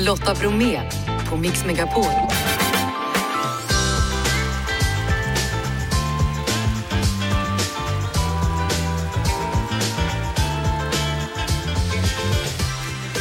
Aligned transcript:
Lotta 0.00 0.34
Bromé 0.34 0.80
på 1.30 1.36
Mix 1.36 1.64
Megapol. 1.64 2.04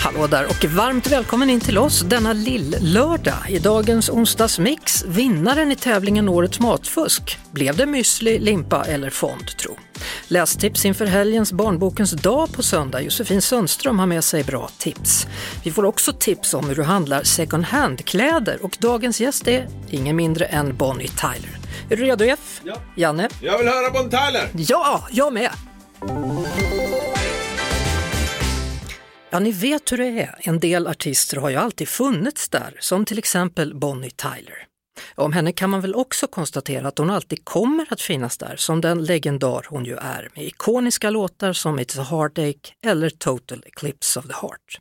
Hallå 0.03 0.27
där 0.27 0.45
och 0.45 0.65
varmt 0.65 1.11
välkommen 1.11 1.49
in 1.49 1.59
till 1.59 1.77
oss 1.77 2.01
denna 2.01 2.33
lill-lördag. 2.33 3.49
I 3.49 3.59
dagens 3.59 4.09
onsdagsmix, 4.09 5.05
vinnaren 5.05 5.71
i 5.71 5.75
tävlingen 5.75 6.29
Årets 6.29 6.59
matfusk. 6.59 7.37
Blev 7.51 7.77
det 7.77 7.85
müsli, 7.85 8.39
limpa 8.39 8.85
eller 8.85 9.09
fond 9.09 9.47
tro? 9.57 9.88
Lästips 10.31 10.85
inför 10.85 11.05
helgens 11.05 11.53
Barnbokens 11.53 12.11
dag 12.11 12.53
på 12.53 12.63
söndag. 12.63 13.01
Josefin 13.01 13.41
Sundström 13.41 13.99
har 13.99 14.05
med 14.05 14.23
sig 14.23 14.43
bra 14.43 14.69
tips. 14.77 15.27
Vi 15.63 15.71
får 15.71 15.85
också 15.85 16.13
tips 16.13 16.53
om 16.53 16.67
hur 16.67 16.75
du 16.75 16.83
handlar 16.83 17.23
second 17.23 17.63
hand-kläder 17.63 18.63
och 18.63 18.77
dagens 18.79 19.21
gäst 19.21 19.47
är 19.47 19.67
ingen 19.89 20.15
mindre 20.15 20.45
än 20.45 20.77
Bonnie 20.77 21.07
Tyler. 21.07 21.57
Är 21.89 21.97
du 21.97 22.03
redo 22.03 22.25
Jeff? 22.25 22.61
Ja. 22.63 22.75
Janne? 22.95 23.29
Jag 23.41 23.57
vill 23.57 23.67
höra 23.67 23.91
Bonnie 23.91 24.09
Tyler! 24.09 24.49
Ja, 24.53 25.07
jag 25.11 25.33
med! 25.33 25.51
Ja, 29.29 29.39
ni 29.39 29.51
vet 29.51 29.91
hur 29.91 29.97
det 29.97 30.21
är. 30.21 30.35
En 30.39 30.59
del 30.59 30.87
artister 30.87 31.37
har 31.37 31.49
ju 31.49 31.55
alltid 31.55 31.87
funnits 31.87 32.49
där, 32.49 32.77
som 32.79 33.05
till 33.05 33.17
exempel 33.17 33.75
Bonnie 33.75 34.11
Tyler. 34.11 34.68
Om 35.15 35.33
henne 35.33 35.51
kan 35.51 35.69
man 35.69 35.81
väl 35.81 35.95
också 35.95 36.27
konstatera 36.27 36.87
att 36.87 36.97
hon 36.97 37.09
alltid 37.09 37.45
kommer 37.45 37.87
att 37.89 38.01
finnas 38.01 38.37
där 38.37 38.55
som 38.55 38.81
den 38.81 39.03
legendar 39.03 39.65
hon 39.69 39.85
ju 39.85 39.95
är 39.95 40.29
med 40.35 40.45
ikoniska 40.45 41.09
låtar 41.09 41.53
som 41.53 41.79
It's 41.79 42.01
a 42.01 42.05
Heartache 42.09 42.73
eller 42.85 43.09
Total 43.09 43.63
Eclipse 43.65 44.19
of 44.19 44.27
the 44.27 44.33
Heart. 44.33 44.79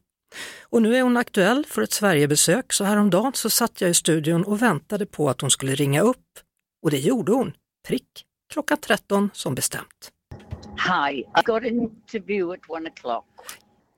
Och 0.62 0.82
nu 0.82 0.96
är 0.96 1.02
hon 1.02 1.16
aktuell 1.16 1.66
för 1.68 1.82
ett 1.82 1.92
Sverigebesök 1.92 2.72
så 2.72 2.84
häromdagen 2.84 3.32
så 3.34 3.50
satt 3.50 3.80
jag 3.80 3.90
i 3.90 3.94
studion 3.94 4.44
och 4.44 4.62
väntade 4.62 5.06
på 5.06 5.30
att 5.30 5.40
hon 5.40 5.50
skulle 5.50 5.74
ringa 5.74 6.00
upp. 6.00 6.26
Och 6.82 6.90
det 6.90 6.98
gjorde 6.98 7.32
hon, 7.32 7.52
prick 7.88 8.24
klockan 8.52 8.78
13 8.78 9.30
som 9.34 9.54
bestämt. 9.54 10.12
Hi, 10.78 11.18
I 11.18 11.42
got 11.44 11.62
an 11.62 11.66
interview 11.66 12.54
at 12.54 12.70
one 12.70 12.90
o'clock. 12.90 13.24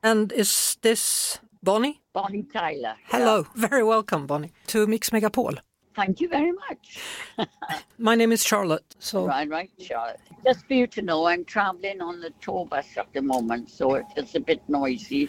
And 0.02 0.32
is 0.32 0.78
this 0.82 1.40
Bonnie? 1.62 1.94
Bonnie 2.14 2.42
Tyler. 2.42 2.96
Hello, 3.04 3.44
very 3.54 3.82
welcome 3.82 4.26
Bonnie 4.26 4.52
to 4.66 4.86
Mix 4.86 5.12
Megapol. 5.12 5.60
Thank 5.94 6.20
you 6.20 6.28
very 6.28 6.52
much. 6.52 6.98
My 7.96 8.16
name 8.16 8.32
is 8.32 8.46
Charlotte. 8.46 8.96
So 8.98 9.26
Right, 9.26 9.50
right, 9.50 9.70
Charlotte. 9.78 10.20
Just 10.44 10.66
for 10.66 10.74
you 10.74 10.86
to 10.86 11.00
know, 11.00 11.28
I'm 11.28 11.44
traveling 11.44 12.00
on 12.00 12.20
the 12.20 12.30
tour 12.40 12.66
bus 12.66 12.86
at 12.96 13.12
the 13.12 13.20
moment, 13.20 13.70
so 13.70 13.96
it's 14.16 14.36
a 14.36 14.40
bit 14.40 14.68
noisy. 14.68 15.28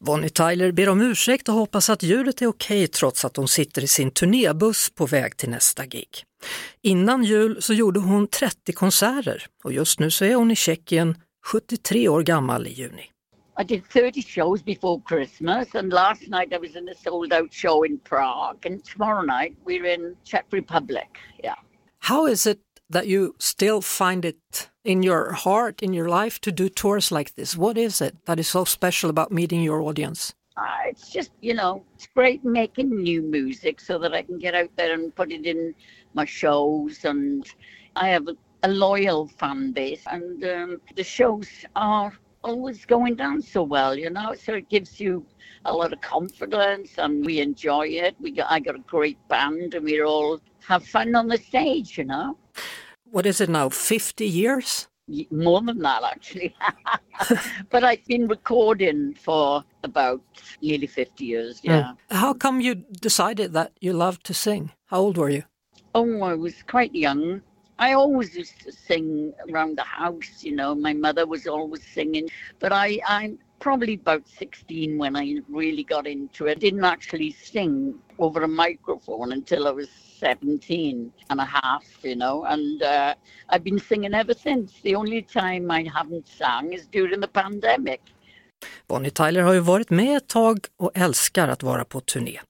Bonnie 0.00 0.28
Tyler 0.28 0.72
ber 0.72 0.88
om 0.88 1.00
ursäkt 1.00 1.48
och 1.48 1.54
hoppas 1.54 1.90
att 1.90 2.02
ljudet 2.02 2.42
är 2.42 2.46
okej 2.46 2.86
trots 2.86 3.24
att 3.24 3.36
hon 3.36 3.48
sitter 3.48 3.84
i 3.84 3.86
sin 3.86 4.10
turnébuss 4.10 4.90
på 4.90 5.06
väg 5.06 5.36
till 5.36 5.50
nästa 5.50 5.86
gig. 5.86 6.08
Innan 6.82 7.24
jul 7.24 7.62
så 7.62 7.74
gjorde 7.74 8.00
hon 8.00 8.26
30 8.26 8.72
konserter 8.72 9.46
och 9.64 9.72
just 9.72 10.00
nu 10.00 10.10
så 10.10 10.24
är 10.24 10.34
hon 10.34 10.50
i 10.50 10.56
Tjeckien, 10.56 11.14
73 11.46 12.08
år 12.08 12.22
gammal 12.22 12.66
i 12.66 12.70
juni. 12.72 13.10
I 13.60 13.64
did 13.64 13.84
30 13.86 14.20
shows 14.20 14.62
before 14.62 15.00
Christmas, 15.00 15.74
and 15.74 15.92
last 15.92 16.28
night 16.28 16.52
I 16.52 16.58
was 16.58 16.76
in 16.76 16.88
a 16.88 16.94
sold 16.94 17.32
out 17.32 17.52
show 17.52 17.82
in 17.82 17.98
Prague, 17.98 18.64
and 18.64 18.84
tomorrow 18.84 19.22
night 19.22 19.56
we're 19.64 19.84
in 19.84 20.14
Czech 20.22 20.46
Republic. 20.52 21.18
Yeah. 21.42 21.56
How 21.98 22.26
is 22.26 22.46
it 22.46 22.60
that 22.88 23.08
you 23.08 23.34
still 23.40 23.80
find 23.80 24.24
it 24.24 24.70
in 24.84 25.02
your 25.02 25.32
heart, 25.32 25.82
in 25.82 25.92
your 25.92 26.08
life 26.08 26.40
to 26.42 26.52
do 26.52 26.68
tours 26.68 27.10
like 27.10 27.34
this? 27.34 27.56
What 27.56 27.76
is 27.76 28.00
it 28.00 28.14
that 28.26 28.38
is 28.38 28.46
so 28.46 28.64
special 28.64 29.10
about 29.10 29.32
meeting 29.32 29.60
your 29.60 29.82
audience? 29.82 30.34
Uh, 30.56 30.86
it's 30.86 31.10
just, 31.10 31.32
you 31.40 31.54
know, 31.54 31.84
it's 31.96 32.06
great 32.06 32.44
making 32.44 32.90
new 32.90 33.22
music 33.22 33.80
so 33.80 33.98
that 33.98 34.14
I 34.14 34.22
can 34.22 34.38
get 34.38 34.54
out 34.54 34.70
there 34.76 34.94
and 34.94 35.12
put 35.16 35.32
it 35.32 35.44
in 35.46 35.74
my 36.14 36.24
shows. 36.24 37.04
And 37.04 37.44
I 37.96 38.06
have 38.10 38.28
a, 38.28 38.36
a 38.62 38.68
loyal 38.68 39.26
fan 39.26 39.72
base, 39.72 40.04
and 40.06 40.44
um, 40.44 40.80
the 40.94 41.02
shows 41.02 41.48
are 41.74 42.12
always 42.42 42.84
going 42.84 43.14
down 43.14 43.42
so 43.42 43.62
well, 43.62 43.96
you 43.96 44.10
know. 44.10 44.34
So 44.34 44.54
it 44.54 44.68
gives 44.68 45.00
you 45.00 45.24
a 45.64 45.72
lot 45.72 45.92
of 45.92 46.00
confidence, 46.00 46.92
and 46.98 47.24
we 47.24 47.40
enjoy 47.40 47.88
it. 47.88 48.16
We 48.20 48.32
got, 48.32 48.50
I 48.50 48.60
got 48.60 48.76
a 48.76 48.80
great 48.80 49.18
band, 49.28 49.74
and 49.74 49.84
we 49.84 50.02
all 50.02 50.40
have 50.66 50.84
fun 50.84 51.14
on 51.14 51.28
the 51.28 51.38
stage, 51.38 51.98
you 51.98 52.04
know. 52.04 52.36
What 53.10 53.26
is 53.26 53.40
it 53.40 53.48
now, 53.48 53.68
50 53.68 54.26
years? 54.26 54.88
More 55.30 55.62
than 55.62 55.78
that, 55.78 56.02
actually. 56.04 56.54
but 57.70 57.82
I've 57.82 58.04
been 58.04 58.28
recording 58.28 59.14
for 59.14 59.64
about 59.82 60.20
nearly 60.60 60.86
50 60.86 61.24
years, 61.24 61.60
hmm. 61.60 61.70
yeah. 61.70 61.92
How 62.10 62.34
come 62.34 62.60
you 62.60 62.74
decided 62.74 63.52
that 63.54 63.72
you 63.80 63.92
loved 63.92 64.24
to 64.26 64.34
sing? 64.34 64.72
How 64.86 64.98
old 64.98 65.16
were 65.16 65.30
you? 65.30 65.44
Oh, 65.94 66.22
I 66.22 66.34
was 66.34 66.62
quite 66.62 66.94
young. 66.94 67.40
I 67.78 67.92
always 67.94 68.36
used 68.36 68.60
to 68.62 68.72
sing 68.72 69.32
around 69.50 69.78
the 69.78 69.84
house, 69.84 70.42
you 70.42 70.54
know. 70.56 70.74
My 70.74 70.92
mother 70.94 71.26
was 71.26 71.46
always 71.46 71.86
singing, 71.86 72.28
but 72.58 72.72
I, 72.72 73.00
I'm 73.06 73.38
probably 73.60 73.94
about 73.94 74.26
16 74.28 74.98
when 74.98 75.16
I 75.16 75.36
really 75.48 75.84
got 75.84 76.06
into 76.06 76.46
it. 76.46 76.58
I 76.58 76.60
Didn't 76.60 76.84
actually 76.84 77.32
sing 77.32 77.94
over 78.18 78.42
a 78.44 78.48
microphone 78.48 79.32
until 79.32 79.68
I 79.68 79.72
was 79.72 79.88
17 79.90 81.12
and 81.30 81.40
a 81.40 81.44
half, 81.44 81.84
you 82.02 82.16
know, 82.16 82.44
and 82.44 82.82
uh, 82.82 83.14
I've 83.48 83.64
been 83.64 83.78
singing 83.78 84.14
ever 84.14 84.34
since. 84.34 84.80
The 84.82 84.94
only 84.96 85.22
time 85.22 85.70
I 85.70 85.84
haven't 85.94 86.28
sung 86.28 86.72
is 86.72 86.86
during 86.88 87.20
the 87.20 87.28
pandemic. 87.28 88.02
Bonnie 88.88 89.10
Tyler 89.10 89.42
har 89.42 89.52
ju 89.52 89.60
varit 89.60 89.90
med 89.90 90.16
ett 90.16 90.28
tag 90.28 90.58
och 90.78 90.90
älskar 90.94 91.48
att 91.48 91.62
vara 91.62 91.84
på 91.84 92.00
turné. 92.00 92.40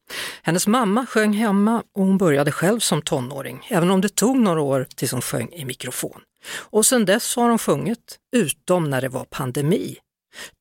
Hennes 0.42 0.66
mamma 0.66 1.06
sjöng 1.06 1.32
hemma 1.32 1.82
och 1.94 2.04
hon 2.04 2.18
började 2.18 2.52
själv 2.52 2.80
som 2.80 3.02
tonåring, 3.02 3.66
även 3.70 3.90
om 3.90 4.00
det 4.00 4.14
tog 4.14 4.38
några 4.38 4.60
år 4.60 4.86
tills 4.96 5.12
hon 5.12 5.20
sjöng 5.20 5.52
i 5.52 5.64
mikrofon. 5.64 6.20
Och 6.58 6.86
sedan 6.86 7.04
dess 7.04 7.36
har 7.36 7.48
hon 7.48 7.58
sjungit, 7.58 8.18
utom 8.36 8.90
när 8.90 9.00
det 9.00 9.08
var 9.08 9.24
pandemi. 9.24 9.96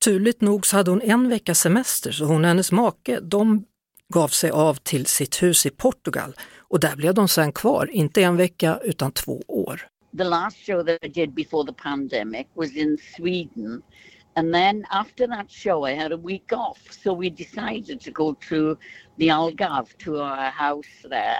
Turligt 0.03 0.41
nog 0.41 0.65
så 0.65 0.77
hade 0.77 0.91
hon 0.91 1.01
en 1.01 1.29
veckas 1.29 1.59
semester 1.59 2.11
så 2.11 2.25
hon 2.25 2.41
och 2.41 2.47
hennes 2.47 2.71
make, 2.71 3.19
de 3.19 3.63
gav 4.13 4.27
sig 4.27 4.49
av 4.49 4.75
till 4.75 5.05
sitt 5.05 5.43
hus 5.43 5.65
i 5.65 5.69
Portugal 5.69 6.35
och 6.57 6.79
där 6.79 6.95
blev 6.95 7.13
de 7.13 7.27
sen 7.27 7.51
kvar, 7.51 7.89
inte 7.91 8.23
en 8.23 8.37
vecka 8.37 8.79
utan 8.83 9.11
två 9.11 9.43
år. 9.47 9.87
the 10.17 10.23
last 10.23 10.57
show 10.57 10.83
that 10.83 10.99
I 11.03 11.07
did 11.07 11.35
before 11.35 11.63
the 11.63 11.73
pandemic 11.73 12.47
was 12.55 12.75
in 12.75 12.97
Sweden. 13.15 13.83
And 14.37 14.53
then 14.53 14.85
after 14.91 15.25
that 15.27 15.49
show, 15.49 15.83
I 15.83 15.93
had 15.93 16.11
a 16.11 16.17
week 16.17 16.53
off. 16.53 16.79
So 16.91 17.11
we 17.11 17.31
decided 17.31 17.99
to 18.01 18.11
go 18.11 18.33
to 18.49 18.77
the 19.17 19.29
Algarve, 19.29 19.97
to 19.97 20.19
our 20.19 20.51
house 20.51 20.85
there 21.03 21.39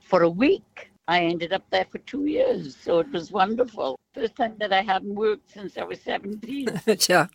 for 0.00 0.22
a 0.22 0.30
week. 0.30 0.90
I 1.06 1.20
ended 1.24 1.52
up 1.52 1.64
there 1.70 1.84
for 1.92 1.98
two 1.98 2.24
years. 2.24 2.74
So 2.74 3.00
it 3.00 3.12
was 3.12 3.30
wonderful. 3.30 4.00
First 4.14 4.36
time 4.36 4.56
that 4.58 4.72
I 4.72 4.80
hadn't 4.80 5.14
worked 5.14 5.50
since 5.50 5.76
I 5.76 5.84
was 5.84 6.00
17. 6.00 6.80
ja. 7.08 7.26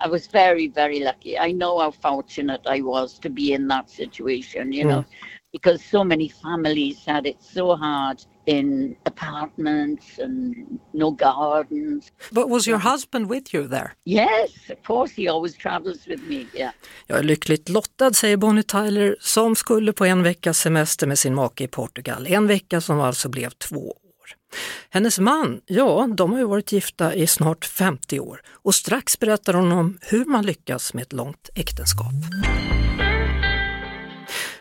I 0.00 0.06
was 0.06 0.28
very, 0.28 0.68
very 0.68 1.00
lucky. 1.00 1.36
I 1.36 1.50
know 1.50 1.80
how 1.80 1.90
fortunate 1.90 2.60
I 2.64 2.80
was 2.80 3.18
to 3.20 3.30
be 3.30 3.54
in 3.54 3.66
that 3.68 3.90
situation, 3.90 4.72
you 4.72 4.84
know, 4.84 5.00
mm. 5.00 5.06
because 5.50 5.84
so 5.84 6.04
many 6.04 6.28
families 6.28 7.04
had 7.04 7.26
it 7.26 7.42
so 7.42 7.74
hard 7.74 8.24
in 8.46 8.96
apartments 9.04 10.18
and 10.18 10.54
no 10.92 11.10
gardens. 11.10 12.12
But 12.30 12.48
was 12.48 12.68
your 12.68 12.78
husband 12.78 13.30
with 13.30 13.54
you 13.54 13.68
there? 13.68 13.90
Yes, 14.04 14.50
of 14.70 14.82
course, 14.86 15.22
he 15.22 15.28
always 15.28 15.56
travels 15.56 16.06
with 16.06 16.22
me. 16.28 16.46
Yeah. 16.54 16.72
Jag 17.06 17.18
är 17.18 17.22
lyckligt 17.22 17.68
lottad, 17.68 18.12
säger 18.12 18.36
Bonnie 18.36 18.62
Tyler, 18.62 19.16
som 19.20 19.56
skulle 19.56 19.92
på 19.92 20.04
en 20.04 20.22
veckas 20.22 20.58
semester 20.58 21.06
med 21.06 21.18
sin 21.18 21.34
make 21.34 21.64
i 21.64 21.68
Portugal. 21.68 22.26
En 22.26 22.46
vecka 22.46 22.80
som 22.80 23.00
alltså 23.00 23.28
blev 23.28 23.50
två 23.50 23.90
år. 23.90 23.94
Hennes 24.90 25.18
man, 25.18 25.60
ja, 25.66 26.08
de 26.16 26.32
har 26.32 26.38
ju 26.38 26.44
varit 26.44 26.72
gifta 26.72 27.14
i 27.14 27.26
snart 27.26 27.64
50 27.64 28.20
år 28.20 28.40
och 28.48 28.74
strax 28.74 29.18
berättar 29.18 29.54
hon 29.54 29.72
om 29.72 29.98
hur 30.00 30.24
man 30.24 30.46
lyckas 30.46 30.94
med 30.94 31.02
ett 31.02 31.12
långt 31.12 31.50
äktenskap. 31.54 32.12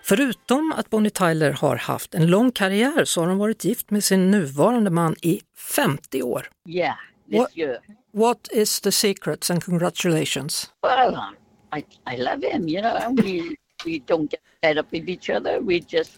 Förutom 0.06 0.74
att 0.78 0.90
Bonnie 0.90 1.10
Tyler 1.10 1.52
har 1.52 1.76
haft 1.76 2.16
en 2.16 2.28
lång 2.28 2.52
karriär 2.52 3.06
så 3.06 3.22
har 3.22 3.28
hon 3.28 3.38
varit 3.38 3.66
gift 3.66 3.92
med 3.92 4.04
sin 4.04 4.32
nuvarande 4.32 4.90
man 4.90 5.16
i 5.22 5.42
50 5.58 6.24
år. 6.24 6.50
Yeah, 6.70 6.96
this 7.30 7.40
What- 7.40 7.58
year. 7.58 7.78
What 8.12 8.48
is 8.52 8.82
the 8.82 8.92
secrets 8.92 9.52
and 9.52 9.64
congratulations? 9.64 10.70
Well, 10.84 11.16
um, 11.16 11.36
I, 11.76 11.84
I 12.14 12.18
love 12.18 12.44
him, 12.52 12.68
you 12.68 12.82
know. 12.82 13.16
We, 13.24 13.56
we 13.86 14.00
don't 14.08 14.30
get 14.32 14.40
fed 14.62 14.78
up 14.78 14.88
with 14.92 15.10
each 15.10 15.30
other. 15.30 15.60
We 15.60 15.80
just 15.80 16.18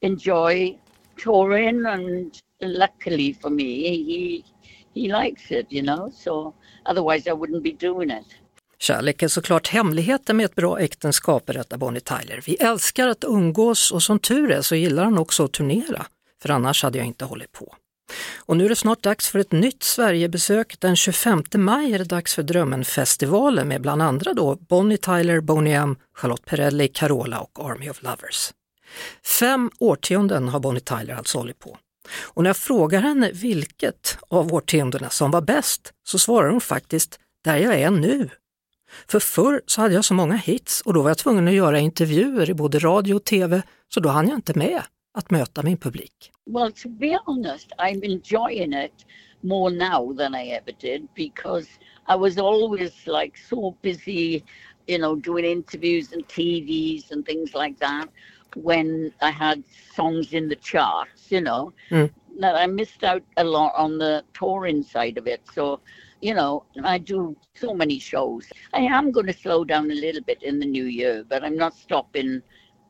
enjoy 0.00 0.76
touring, 1.24 1.86
and 1.86 2.32
luckily 2.60 3.32
for 3.40 3.50
me, 3.50 3.64
he, 3.64 4.44
he 4.94 5.08
likes 5.08 5.50
it, 5.52 5.66
you 5.70 5.82
know. 5.82 6.10
So 6.14 6.54
otherwise, 6.86 7.28
I 7.30 7.32
wouldn't 7.34 7.62
be 7.62 7.72
doing 7.72 8.10
it. 8.10 8.26
Kärlek 8.80 9.22
är 9.22 9.28
såklart 9.28 9.68
hemligheten 9.68 10.36
med 10.36 10.44
ett 10.44 10.54
bra 10.54 10.80
äktenskap, 10.80 11.46
berättar 11.46 11.76
Bonnie 11.76 12.00
Tyler. 12.00 12.42
Vi 12.46 12.54
älskar 12.54 13.08
att 13.08 13.24
umgås 13.24 13.92
och 13.92 14.02
som 14.02 14.18
tur 14.18 14.50
är 14.50 14.62
så 14.62 14.74
gillar 14.74 15.04
han 15.04 15.18
också 15.18 15.44
att 15.44 15.52
turnera, 15.52 16.06
för 16.42 16.50
annars 16.50 16.82
hade 16.82 16.98
jag 16.98 17.06
inte 17.06 17.24
hållit 17.24 17.52
på. 17.52 17.74
Och 18.36 18.56
nu 18.56 18.64
är 18.64 18.68
det 18.68 18.76
snart 18.76 19.02
dags 19.02 19.28
för 19.28 19.38
ett 19.38 19.52
nytt 19.52 19.82
Sverigebesök. 19.82 20.80
Den 20.80 20.96
25 20.96 21.42
maj 21.54 21.94
är 21.94 21.98
det 21.98 22.04
dags 22.04 22.34
för 22.34 22.42
Drömmenfestivalen 22.42 23.68
med 23.68 23.82
bland 23.82 24.02
andra 24.02 24.34
då 24.34 24.54
Bonnie 24.54 24.96
Tyler, 24.96 25.40
Boney 25.40 25.72
M, 25.72 25.96
Charlotte 26.14 26.44
Perrelli, 26.44 26.88
Carola 26.88 27.40
och 27.40 27.70
Army 27.70 27.90
of 27.90 28.02
Lovers. 28.02 28.52
Fem 29.24 29.70
årtionden 29.78 30.48
har 30.48 30.60
Bonnie 30.60 30.80
Tyler 30.80 31.14
alltså 31.14 31.38
hållit 31.38 31.58
på. 31.58 31.78
Och 32.20 32.42
när 32.42 32.48
jag 32.48 32.56
frågar 32.56 33.00
henne 33.00 33.30
vilket 33.32 34.18
av 34.28 34.54
årtiondena 34.54 35.10
som 35.10 35.30
var 35.30 35.40
bäst 35.40 35.92
så 36.04 36.18
svarar 36.18 36.50
hon 36.50 36.60
faktiskt 36.60 37.18
där 37.44 37.56
jag 37.56 37.74
är 37.74 37.90
nu. 37.90 38.30
För 39.08 39.20
förr 39.20 39.62
så 39.66 39.80
hade 39.80 39.94
jag 39.94 40.04
så 40.04 40.14
många 40.14 40.36
hits 40.36 40.80
och 40.80 40.94
då 40.94 41.02
var 41.02 41.10
jag 41.10 41.18
tvungen 41.18 41.48
att 41.48 41.54
göra 41.54 41.78
intervjuer 41.78 42.50
i 42.50 42.54
både 42.54 42.78
radio 42.78 43.14
och 43.14 43.24
tv 43.24 43.62
så 43.88 44.00
då 44.00 44.08
hann 44.08 44.28
jag 44.28 44.38
inte 44.38 44.58
med 44.58 44.82
att 45.14 45.30
möta 45.30 45.62
min 45.62 45.76
publik. 45.76 46.32
Well, 46.46 46.72
to 46.72 46.88
be 46.88 47.18
honest, 47.26 47.72
I'm 47.78 48.04
enjoying 48.04 48.72
it 48.84 49.06
more 49.40 49.70
now 49.70 50.16
than 50.16 50.34
I 50.34 50.48
ever 50.48 50.72
did 50.80 51.08
because 51.14 51.68
I 52.08 52.16
was 52.16 52.38
always 52.38 53.06
like 53.06 53.38
so 53.48 53.74
busy, 53.82 54.44
you 54.86 54.98
know, 54.98 55.16
doing 55.16 55.44
interviews 55.44 56.12
and 56.12 56.26
TVs 56.28 57.10
and 57.10 57.26
things 57.26 57.54
like 57.54 57.78
that 57.80 58.08
when 58.56 59.12
I 59.20 59.30
had 59.30 59.62
songs 59.94 60.32
in 60.32 60.48
the 60.48 60.56
charts, 60.56 61.30
you 61.30 61.40
know, 61.40 61.72
mm. 61.90 62.10
that 62.40 62.56
I 62.56 62.66
missed 62.66 63.04
out 63.04 63.22
a 63.36 63.44
lot 63.44 63.74
on 63.76 63.98
the 63.98 64.24
touring 64.32 64.82
side 64.82 65.18
of 65.18 65.26
it. 65.26 65.40
So, 65.54 65.80
you 66.20 66.34
know, 66.34 66.64
I 66.84 66.98
do 66.98 67.36
so 67.54 67.74
many 67.74 67.98
shows. 67.98 68.46
I 68.72 68.80
am 68.80 69.10
going 69.12 69.26
to 69.26 69.32
slow 69.32 69.64
down 69.64 69.90
a 69.90 69.94
little 69.94 70.22
bit 70.22 70.42
in 70.42 70.58
the 70.58 70.66
new 70.66 70.84
year, 70.84 71.24
but 71.28 71.44
I'm 71.44 71.56
not 71.56 71.74
stopping 71.74 72.42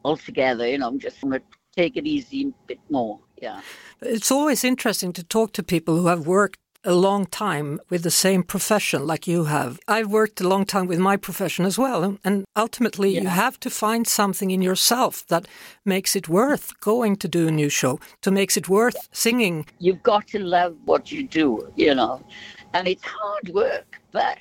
altogether. 0.05 0.67
You 0.69 0.79
know, 0.79 0.89
I'm 0.89 0.99
just 0.99 1.21
going 1.21 1.33
to 1.33 1.43
take 1.77 1.97
it 1.97 2.07
easy 2.07 2.49
a 2.49 2.67
bit 2.67 2.81
more. 2.91 3.21
Yeah. 3.41 3.61
It's 4.03 4.31
always 4.31 4.65
interesting 4.65 5.13
to 5.15 5.23
talk 5.23 5.53
to 5.53 5.63
people 5.63 5.97
who 5.97 6.07
have 6.07 6.27
worked 6.27 6.59
a 6.85 6.95
long 6.95 7.27
time 7.27 7.81
with 7.91 8.03
the 8.03 8.11
same 8.11 8.43
profession 8.43 9.07
like 9.07 9.27
you 9.27 9.45
have. 9.45 9.81
I've 9.89 10.11
worked 10.11 10.41
a 10.41 10.49
long 10.49 10.65
time 10.65 10.87
with 10.87 10.99
my 10.99 11.17
profession 11.17 11.65
as 11.65 11.77
well. 11.77 12.19
And 12.25 12.45
ultimately, 12.57 13.11
yeah. 13.11 13.23
you 13.23 13.29
have 13.29 13.59
to 13.61 13.71
find 13.71 14.07
something 14.07 14.51
in 14.51 14.63
yourself 14.63 15.27
that 15.27 15.47
makes 15.85 16.15
it 16.15 16.29
worth 16.29 16.79
going 16.81 17.17
to 17.17 17.29
do 17.29 17.49
a 17.49 17.51
new 17.51 17.69
show, 17.69 17.99
to 18.23 18.31
makes 18.31 18.57
it 18.57 18.69
worth 18.69 19.09
singing. 19.13 19.67
You've 19.79 20.03
got 20.03 20.29
to 20.29 20.39
love 20.39 20.77
what 20.85 21.11
you 21.11 21.25
do, 21.27 21.71
you 21.77 21.95
know, 21.95 22.25
and 22.75 22.89
it's 22.89 23.05
hard 23.05 23.49
work, 23.51 24.01
but 24.13 24.39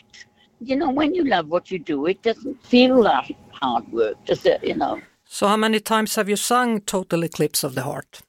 you 0.59 0.75
know, 0.75 0.89
when 0.89 1.13
you 1.13 1.23
love 1.23 1.47
what 1.47 1.69
you 1.69 1.79
do, 1.79 2.07
it 2.07 2.21
doesn't 2.23 2.63
feel 2.65 3.01
like 3.01 3.37
hard 3.51 3.91
work, 3.91 4.23
does 4.25 4.45
it? 4.45 4.63
You 4.63 4.75
know. 4.75 5.01
So, 5.25 5.47
how 5.47 5.57
many 5.57 5.79
times 5.79 6.15
have 6.15 6.29
you 6.29 6.35
sung 6.35 6.81
Total 6.81 7.23
Eclipse 7.23 7.63
of 7.63 7.75
the 7.75 7.83
Heart? 7.83 8.21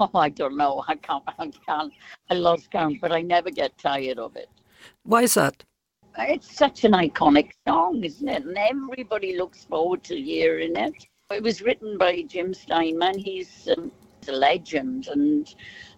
Oh, 0.00 0.10
I 0.14 0.30
don't 0.30 0.56
know. 0.56 0.82
I 0.88 0.96
can't. 0.96 1.22
I 1.38 1.50
can't. 1.66 1.92
I 2.30 2.34
lost 2.34 2.70
count, 2.70 3.00
but 3.00 3.12
I 3.12 3.20
never 3.20 3.50
get 3.50 3.76
tired 3.78 4.18
of 4.18 4.34
it. 4.34 4.48
Why 5.02 5.22
is 5.22 5.34
that? 5.34 5.62
It's 6.18 6.56
such 6.56 6.84
an 6.84 6.92
iconic 6.92 7.50
song, 7.66 8.02
isn't 8.02 8.28
it? 8.28 8.44
And 8.44 8.56
everybody 8.56 9.36
looks 9.36 9.64
forward 9.64 10.02
to 10.04 10.16
hearing 10.16 10.76
it. 10.76 10.94
It 11.30 11.42
was 11.42 11.60
written 11.60 11.98
by 11.98 12.22
Jim 12.22 12.54
Steinman. 12.54 13.18
He's, 13.18 13.68
um, 13.76 13.90
a 14.28 14.32
legend, 14.32 15.08
and 15.08 15.54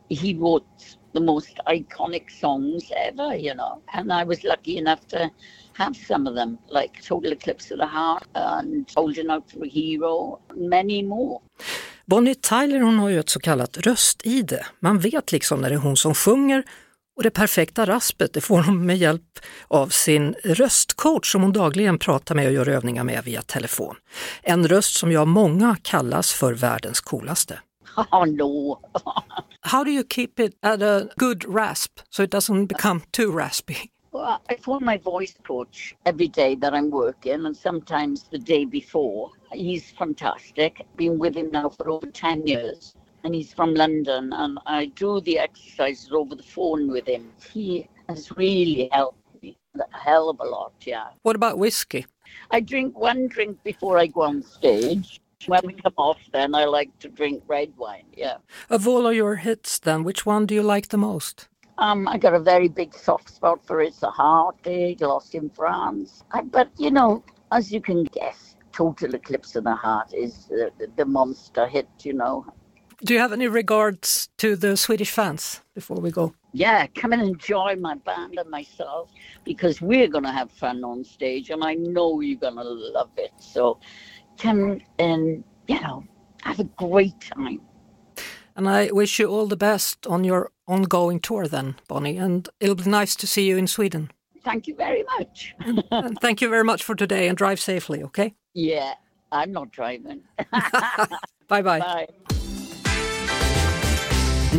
he 0.08 0.34
wrote 0.34 0.96
the 1.16 1.24
most 1.24 1.58
iconic 1.66 2.30
songs 2.40 2.92
ever, 3.08 3.36
you 3.36 3.54
know. 3.54 3.82
And 3.86 4.12
I 4.12 4.24
was 4.24 4.44
lucky 4.44 4.78
enough 4.78 5.00
to 5.08 5.30
have 5.72 5.94
some 6.08 6.30
of 6.30 6.34
them, 6.36 6.58
like 6.68 6.92
Total 7.08 7.32
Eclipse 7.32 7.74
of 7.74 7.78
the 7.78 7.86
Heart 7.86 8.28
and 8.34 8.86
Holding 8.96 9.30
Out 9.30 9.50
for 9.50 9.64
a 9.64 9.68
Hero, 9.68 10.38
many 10.54 11.02
more. 11.02 11.40
Bonnie 12.06 12.34
Tyler 12.34 12.80
hon 12.80 12.98
har 12.98 13.08
ju 13.08 13.18
ett 13.18 13.28
så 13.28 13.40
kallat 13.40 13.76
röstide. 13.76 14.66
Man 14.80 14.98
vet 14.98 15.32
liksom 15.32 15.60
när 15.60 15.70
det 15.70 15.76
är 15.76 15.78
hon 15.78 15.96
som 15.96 16.14
sjunger 16.14 16.64
och 17.16 17.22
det 17.22 17.30
perfekta 17.30 17.86
raspet 17.86 18.32
det 18.32 18.40
får 18.40 18.62
hon 18.62 18.86
med 18.86 18.96
hjälp 18.96 19.38
av 19.68 19.88
sin 19.88 20.34
röstcoach 20.44 21.32
som 21.32 21.42
hon 21.42 21.52
dagligen 21.52 21.98
pratar 21.98 22.34
med 22.34 22.46
och 22.46 22.52
gör 22.52 22.68
övningar 22.68 23.04
med 23.04 23.24
via 23.24 23.42
telefon. 23.42 23.96
En 24.42 24.68
röst 24.68 24.96
som 24.96 25.12
jag 25.12 25.28
många 25.28 25.76
kallas 25.82 26.32
för 26.32 26.52
världens 26.52 27.00
coolaste. 27.00 27.58
Oh 28.12 28.24
no. 28.24 28.80
How 29.62 29.82
do 29.82 29.90
you 29.90 30.04
keep 30.04 30.38
it 30.38 30.54
at 30.62 30.82
a 30.82 31.10
good 31.18 31.44
rasp 31.44 32.00
so 32.10 32.22
it 32.22 32.30
doesn't 32.30 32.66
become 32.66 33.02
too 33.12 33.32
raspy? 33.32 33.90
Well, 34.12 34.40
I 34.48 34.56
phone 34.56 34.84
my 34.84 34.96
voice 34.98 35.34
coach 35.44 35.94
every 36.06 36.28
day 36.28 36.54
that 36.56 36.72
I'm 36.74 36.90
working 36.90 37.46
and 37.46 37.56
sometimes 37.56 38.24
the 38.30 38.38
day 38.38 38.64
before. 38.64 39.30
He's 39.52 39.90
fantastic. 39.90 40.86
Been 40.96 41.18
with 41.18 41.34
him 41.34 41.50
now 41.50 41.68
for 41.68 41.90
over 41.90 42.06
10 42.06 42.46
years 42.46 42.94
and 43.24 43.34
he's 43.34 43.52
from 43.52 43.74
London 43.74 44.32
and 44.32 44.58
I 44.66 44.86
do 44.86 45.20
the 45.20 45.38
exercises 45.38 46.10
over 46.12 46.34
the 46.34 46.42
phone 46.42 46.88
with 46.88 47.06
him. 47.06 47.32
He 47.52 47.88
has 48.08 48.30
really 48.36 48.88
helped 48.92 49.18
me 49.42 49.58
a 49.74 49.98
hell 49.98 50.30
of 50.30 50.40
a 50.40 50.44
lot, 50.44 50.72
yeah. 50.80 51.08
What 51.22 51.36
about 51.36 51.58
whiskey? 51.58 52.06
I 52.50 52.60
drink 52.60 52.98
one 52.98 53.26
drink 53.28 53.62
before 53.64 53.98
I 53.98 54.06
go 54.06 54.22
on 54.22 54.42
stage. 54.42 55.20
When 55.44 55.60
we 55.64 55.74
come 55.74 55.92
off, 55.96 56.18
then 56.32 56.54
I 56.54 56.64
like 56.64 56.98
to 57.00 57.08
drink 57.08 57.42
red 57.46 57.72
wine, 57.76 58.06
yeah. 58.12 58.38
Of 58.70 58.88
all 58.88 59.06
of 59.06 59.14
your 59.14 59.36
hits, 59.36 59.78
then, 59.78 60.02
which 60.02 60.24
one 60.24 60.46
do 60.46 60.54
you 60.54 60.62
like 60.62 60.88
the 60.88 60.96
most? 60.96 61.48
Um, 61.78 62.08
I 62.08 62.16
got 62.16 62.34
a 62.34 62.40
very 62.40 62.68
big 62.68 62.94
soft 62.94 63.28
spot 63.28 63.64
for 63.66 63.82
It's 63.82 64.02
a 64.02 64.10
Heartache, 64.10 65.00
Lost 65.02 65.34
in 65.34 65.50
France. 65.50 66.24
I, 66.32 66.40
but, 66.40 66.70
you 66.78 66.90
know, 66.90 67.22
as 67.52 67.70
you 67.70 67.80
can 67.80 68.04
guess, 68.04 68.56
Total 68.72 69.14
Eclipse 69.14 69.54
of 69.56 69.64
the 69.64 69.74
Heart 69.74 70.14
is 70.14 70.46
the, 70.46 70.70
the 70.96 71.04
monster 71.04 71.66
hit, 71.66 71.88
you 72.02 72.14
know. 72.14 72.46
Do 73.04 73.12
you 73.12 73.20
have 73.20 73.32
any 73.32 73.46
regards 73.46 74.30
to 74.38 74.56
the 74.56 74.74
Swedish 74.74 75.10
fans 75.10 75.60
before 75.74 75.98
we 75.98 76.10
go? 76.10 76.34
Yeah, 76.52 76.86
come 76.86 77.12
and 77.12 77.20
enjoy 77.20 77.76
my 77.78 77.96
band 77.96 78.38
and 78.38 78.48
myself 78.48 79.10
because 79.44 79.82
we're 79.82 80.08
going 80.08 80.24
to 80.24 80.32
have 80.32 80.50
fun 80.50 80.82
on 80.82 81.04
stage 81.04 81.50
and 81.50 81.62
I 81.62 81.74
know 81.74 82.20
you're 82.20 82.40
going 82.40 82.56
to 82.56 82.62
love 82.62 83.10
it. 83.18 83.32
So 83.38 83.78
come 84.36 84.80
and, 84.98 85.44
you 85.68 85.80
know, 85.80 86.04
have 86.42 86.60
a 86.60 86.64
great 86.64 87.20
time. 87.20 87.60
And 88.54 88.68
I 88.68 88.90
wish 88.92 89.18
you 89.18 89.28
all 89.28 89.46
the 89.46 89.56
best 89.56 90.06
on 90.06 90.24
your 90.24 90.50
ongoing 90.66 91.20
tour 91.20 91.46
then, 91.46 91.74
Bonnie, 91.88 92.16
and 92.16 92.48
it'll 92.60 92.74
be 92.74 92.90
nice 92.90 93.16
to 93.16 93.26
see 93.26 93.46
you 93.46 93.58
in 93.58 93.66
Sweden. 93.66 94.10
Thank 94.44 94.66
you 94.68 94.76
very 94.76 95.04
much. 95.18 95.54
and, 95.58 95.84
and 95.90 96.20
thank 96.20 96.40
you 96.40 96.50
very 96.50 96.64
much 96.64 96.84
for 96.84 96.94
today 96.94 97.28
and 97.28 97.36
drive 97.36 97.60
safely, 97.60 98.02
okay? 98.02 98.34
Yeah, 98.54 98.94
I'm 99.32 99.52
not 99.52 99.70
driving. 99.72 100.20
bye, 101.48 101.62
bye 101.62 101.80
Bye. 101.80 102.06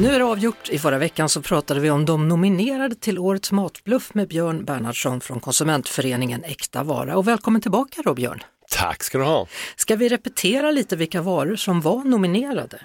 Nu 0.02 0.08
är 0.08 0.20
det 0.20 0.26
avgjort. 0.26 0.70
I 0.70 0.80
förra 0.80 0.98
veckan 0.98 1.30
så 1.30 1.42
pratade 1.42 1.80
vi 1.80 1.90
om 1.90 2.06
de 2.06 2.28
nominerade 2.28 2.96
till 2.96 3.20
Årets 3.20 3.52
matbluff 3.52 4.14
med 4.14 4.28
Björn 4.28 4.66
Bernhardsson 4.66 5.22
från 5.22 5.40
konsumentföreningen 5.40 6.44
Äkta 6.44 6.84
Vara. 6.84 7.18
Och 7.18 7.28
välkommen 7.28 7.62
tillbaka 7.62 8.02
då 8.06 8.14
Björn! 8.14 8.44
Tack 8.70 9.04
ska 9.04 9.18
du 9.18 9.24
ha! 9.24 9.48
Ska 9.76 9.96
vi 9.96 10.10
repetera 10.10 10.72
lite 10.72 10.96
vilka 10.96 11.22
varor 11.22 11.56
som 11.56 11.82
var 11.82 12.04
nominerade? 12.04 12.80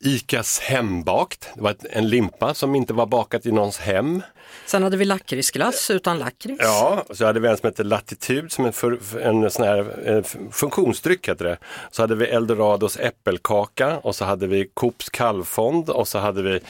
Icas 0.00 0.58
hembakt, 0.60 1.48
det 1.54 1.60
var 1.60 1.76
en 1.90 2.08
limpa 2.08 2.54
som 2.54 2.74
inte 2.74 2.92
var 2.92 3.06
bakat 3.06 3.46
i 3.46 3.52
någons 3.52 3.78
hem. 3.78 4.22
Sen 4.66 4.82
hade 4.82 4.96
vi 4.96 5.04
lakritsglass 5.04 5.90
utan 5.90 6.18
lakrits. 6.18 6.60
Ja, 6.62 7.04
och 7.08 7.16
så 7.16 7.24
hade 7.24 7.40
vi 7.40 7.48
en 7.48 7.56
som 7.56 7.66
hette 7.66 7.84
Latitud 7.84 8.52
som 8.52 8.64
en, 8.64 8.72
för, 8.72 9.18
en 9.20 9.50
sån 9.50 9.64
här 9.64 10.08
en 10.08 10.24
funktionsdryck 10.52 11.28
heter 11.28 11.44
det. 11.44 11.58
Så 11.90 12.02
hade 12.02 12.14
vi 12.14 12.26
Eldorados 12.26 12.96
äppelkaka 12.96 13.98
och 13.98 14.16
så 14.16 14.24
hade 14.24 14.46
vi 14.46 14.70
Coops 14.74 15.10
kalvfond 15.10 15.90
och 15.90 16.08
så 16.08 16.18
hade 16.18 16.42
vi 16.42 16.60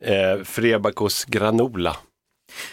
eh, 0.00 0.44
Frebacos 0.44 1.24
granola. 1.24 1.96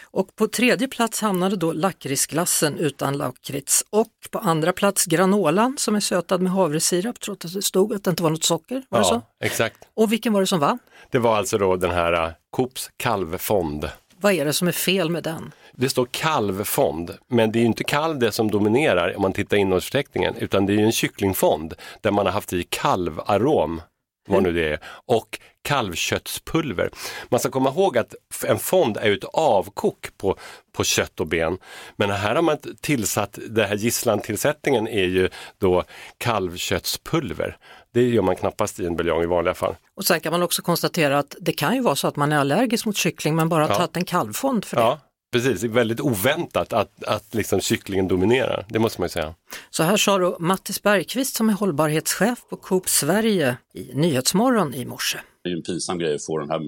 Och 0.01 0.35
på 0.35 0.47
tredje 0.47 0.87
plats 0.87 1.21
hamnade 1.21 1.55
då 1.55 1.73
lakritsglassen 1.73 2.77
utan 2.77 3.17
lakrits 3.17 3.83
och 3.89 4.07
på 4.29 4.39
andra 4.39 4.73
plats 4.73 5.05
granolan 5.05 5.75
som 5.77 5.95
är 5.95 5.99
sötad 5.99 6.41
med 6.41 6.51
havresirap 6.51 7.19
trots 7.19 7.45
att 7.45 7.53
det 7.53 7.61
stod 7.61 7.93
att 7.93 8.03
det 8.03 8.09
inte 8.09 8.23
var 8.23 8.29
något 8.29 8.43
socker. 8.43 8.83
Var 8.89 8.99
ja, 8.99 9.03
det 9.03 9.09
så? 9.09 9.21
exakt. 9.45 9.77
Och 9.93 10.11
vilken 10.11 10.33
var 10.33 10.41
det 10.41 10.47
som 10.47 10.59
vann? 10.59 10.79
Det 11.11 11.19
var 11.19 11.37
alltså 11.37 11.57
då 11.57 11.75
den 11.75 11.91
här 11.91 12.13
uh, 12.27 12.31
Coops 12.49 12.89
kalvfond. 12.97 13.89
Vad 14.21 14.33
är 14.33 14.45
det 14.45 14.53
som 14.53 14.67
är 14.67 14.71
fel 14.71 15.09
med 15.09 15.23
den? 15.23 15.51
Det 15.73 15.89
står 15.89 16.07
kalvfond, 16.11 17.17
men 17.27 17.51
det 17.51 17.59
är 17.59 17.61
ju 17.61 17.65
inte 17.65 17.83
kalv 17.83 18.19
det 18.19 18.31
som 18.31 18.51
dominerar 18.51 19.15
om 19.15 19.21
man 19.21 19.33
tittar 19.33 19.57
innehållsförteckningen, 19.57 20.35
utan 20.35 20.65
det 20.65 20.73
är 20.73 20.77
en 20.77 20.91
kycklingfond 20.91 21.73
där 22.01 22.11
man 22.11 22.25
har 22.25 22.33
haft 22.33 22.53
i 22.53 22.63
kalvarom 22.63 23.81
vad 24.27 24.43
nu 24.43 24.51
det 24.51 24.69
är, 24.73 24.79
och 25.05 25.39
kalvköttspulver. 25.61 26.89
Man 27.29 27.39
ska 27.39 27.49
komma 27.49 27.69
ihåg 27.69 27.97
att 27.97 28.15
en 28.45 28.59
fond 28.59 28.97
är 28.97 29.11
ett 29.11 29.23
avkok 29.23 30.09
på, 30.17 30.37
på 30.71 30.83
kött 30.83 31.19
och 31.19 31.27
ben. 31.27 31.57
Men 31.95 32.09
här 32.09 32.35
har 32.35 32.41
man 32.41 32.57
tillsatt, 32.81 33.39
den 33.49 33.69
här 33.69 33.75
gisslantillsättningen 33.75 34.87
är 34.87 35.05
ju 35.05 35.29
då 35.57 35.83
kalvköttspulver. 36.17 37.57
Det 37.93 38.01
gör 38.01 38.21
man 38.21 38.35
knappast 38.35 38.79
i 38.79 38.85
en 38.85 38.95
buljong 38.95 39.23
i 39.23 39.25
vanliga 39.25 39.53
fall. 39.53 39.75
Och 39.95 40.05
sen 40.05 40.19
kan 40.19 40.31
man 40.31 40.43
också 40.43 40.61
konstatera 40.61 41.19
att 41.19 41.35
det 41.39 41.51
kan 41.51 41.75
ju 41.75 41.81
vara 41.81 41.95
så 41.95 42.07
att 42.07 42.15
man 42.15 42.31
är 42.31 42.37
allergisk 42.37 42.85
mot 42.85 42.97
kyckling 42.97 43.35
men 43.35 43.49
bara 43.49 43.67
ja. 43.67 43.75
tagit 43.75 43.97
en 43.97 44.05
kalvfond 44.05 44.65
för 44.65 44.75
det. 44.75 44.81
Ja. 44.81 44.99
Precis, 45.31 45.63
väldigt 45.63 45.99
oväntat 45.99 46.73
att, 46.73 47.03
att 47.03 47.35
liksom 47.35 47.61
kycklingen 47.61 48.07
dominerar, 48.07 48.65
det 48.69 48.79
måste 48.79 49.01
man 49.01 49.05
ju 49.05 49.09
säga. 49.09 49.35
Så 49.69 49.83
här 49.83 49.97
sa 49.97 50.17
då 50.17 50.37
Mattis 50.39 50.83
Bergqvist 50.83 51.35
som 51.35 51.49
är 51.49 51.53
hållbarhetschef 51.53 52.39
på 52.49 52.55
Coop 52.55 52.89
Sverige 52.89 53.57
i 53.73 53.93
Nyhetsmorgon 53.93 54.73
i 54.73 54.85
morse. 54.85 55.17
Det 55.43 55.49
är 55.49 55.53
en 55.53 55.63
pinsam 55.63 55.99
grej 55.99 56.15
att 56.15 56.25
få 56.25 56.37
den 56.37 56.49
här 56.49 56.61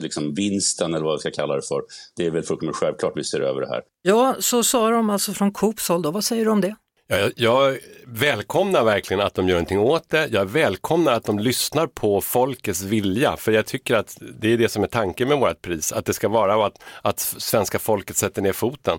liksom, 0.00 0.34
vinsten 0.34 0.94
eller 0.94 1.04
vad 1.04 1.12
jag 1.12 1.20
ska 1.20 1.30
kalla 1.30 1.56
det 1.56 1.62
för. 1.68 1.82
Det 2.16 2.26
är 2.26 2.30
väl 2.30 2.42
fullkomligt 2.42 2.76
självklart 2.76 3.12
vi 3.16 3.24
ser 3.24 3.40
över 3.40 3.60
det 3.60 3.68
här. 3.68 3.82
Ja, 4.02 4.36
så 4.38 4.62
sa 4.62 4.90
de 4.90 5.10
alltså 5.10 5.32
från 5.32 5.52
Coops 5.52 5.88
håll 5.88 6.02
då. 6.02 6.10
Vad 6.10 6.24
säger 6.24 6.44
du 6.44 6.50
om 6.50 6.60
det? 6.60 6.76
Jag, 7.10 7.32
jag 7.36 7.78
välkomnar 8.06 8.84
verkligen 8.84 9.20
att 9.20 9.34
de 9.34 9.48
gör 9.48 9.54
någonting 9.54 9.78
åt 9.78 10.08
det. 10.08 10.28
Jag 10.32 10.44
välkomnar 10.44 11.12
att 11.12 11.24
de 11.24 11.38
lyssnar 11.38 11.86
på 11.86 12.20
folkets 12.20 12.82
vilja, 12.82 13.36
för 13.36 13.52
jag 13.52 13.66
tycker 13.66 13.94
att 13.96 14.18
det 14.40 14.52
är 14.52 14.58
det 14.58 14.68
som 14.68 14.82
är 14.82 14.86
tanken 14.86 15.28
med 15.28 15.38
vårt 15.38 15.62
pris, 15.62 15.92
att 15.92 16.06
det 16.06 16.14
ska 16.14 16.28
vara 16.28 16.66
att, 16.66 16.82
att 17.02 17.20
svenska 17.20 17.78
folket 17.78 18.16
sätter 18.16 18.42
ner 18.42 18.52
foten. 18.52 18.98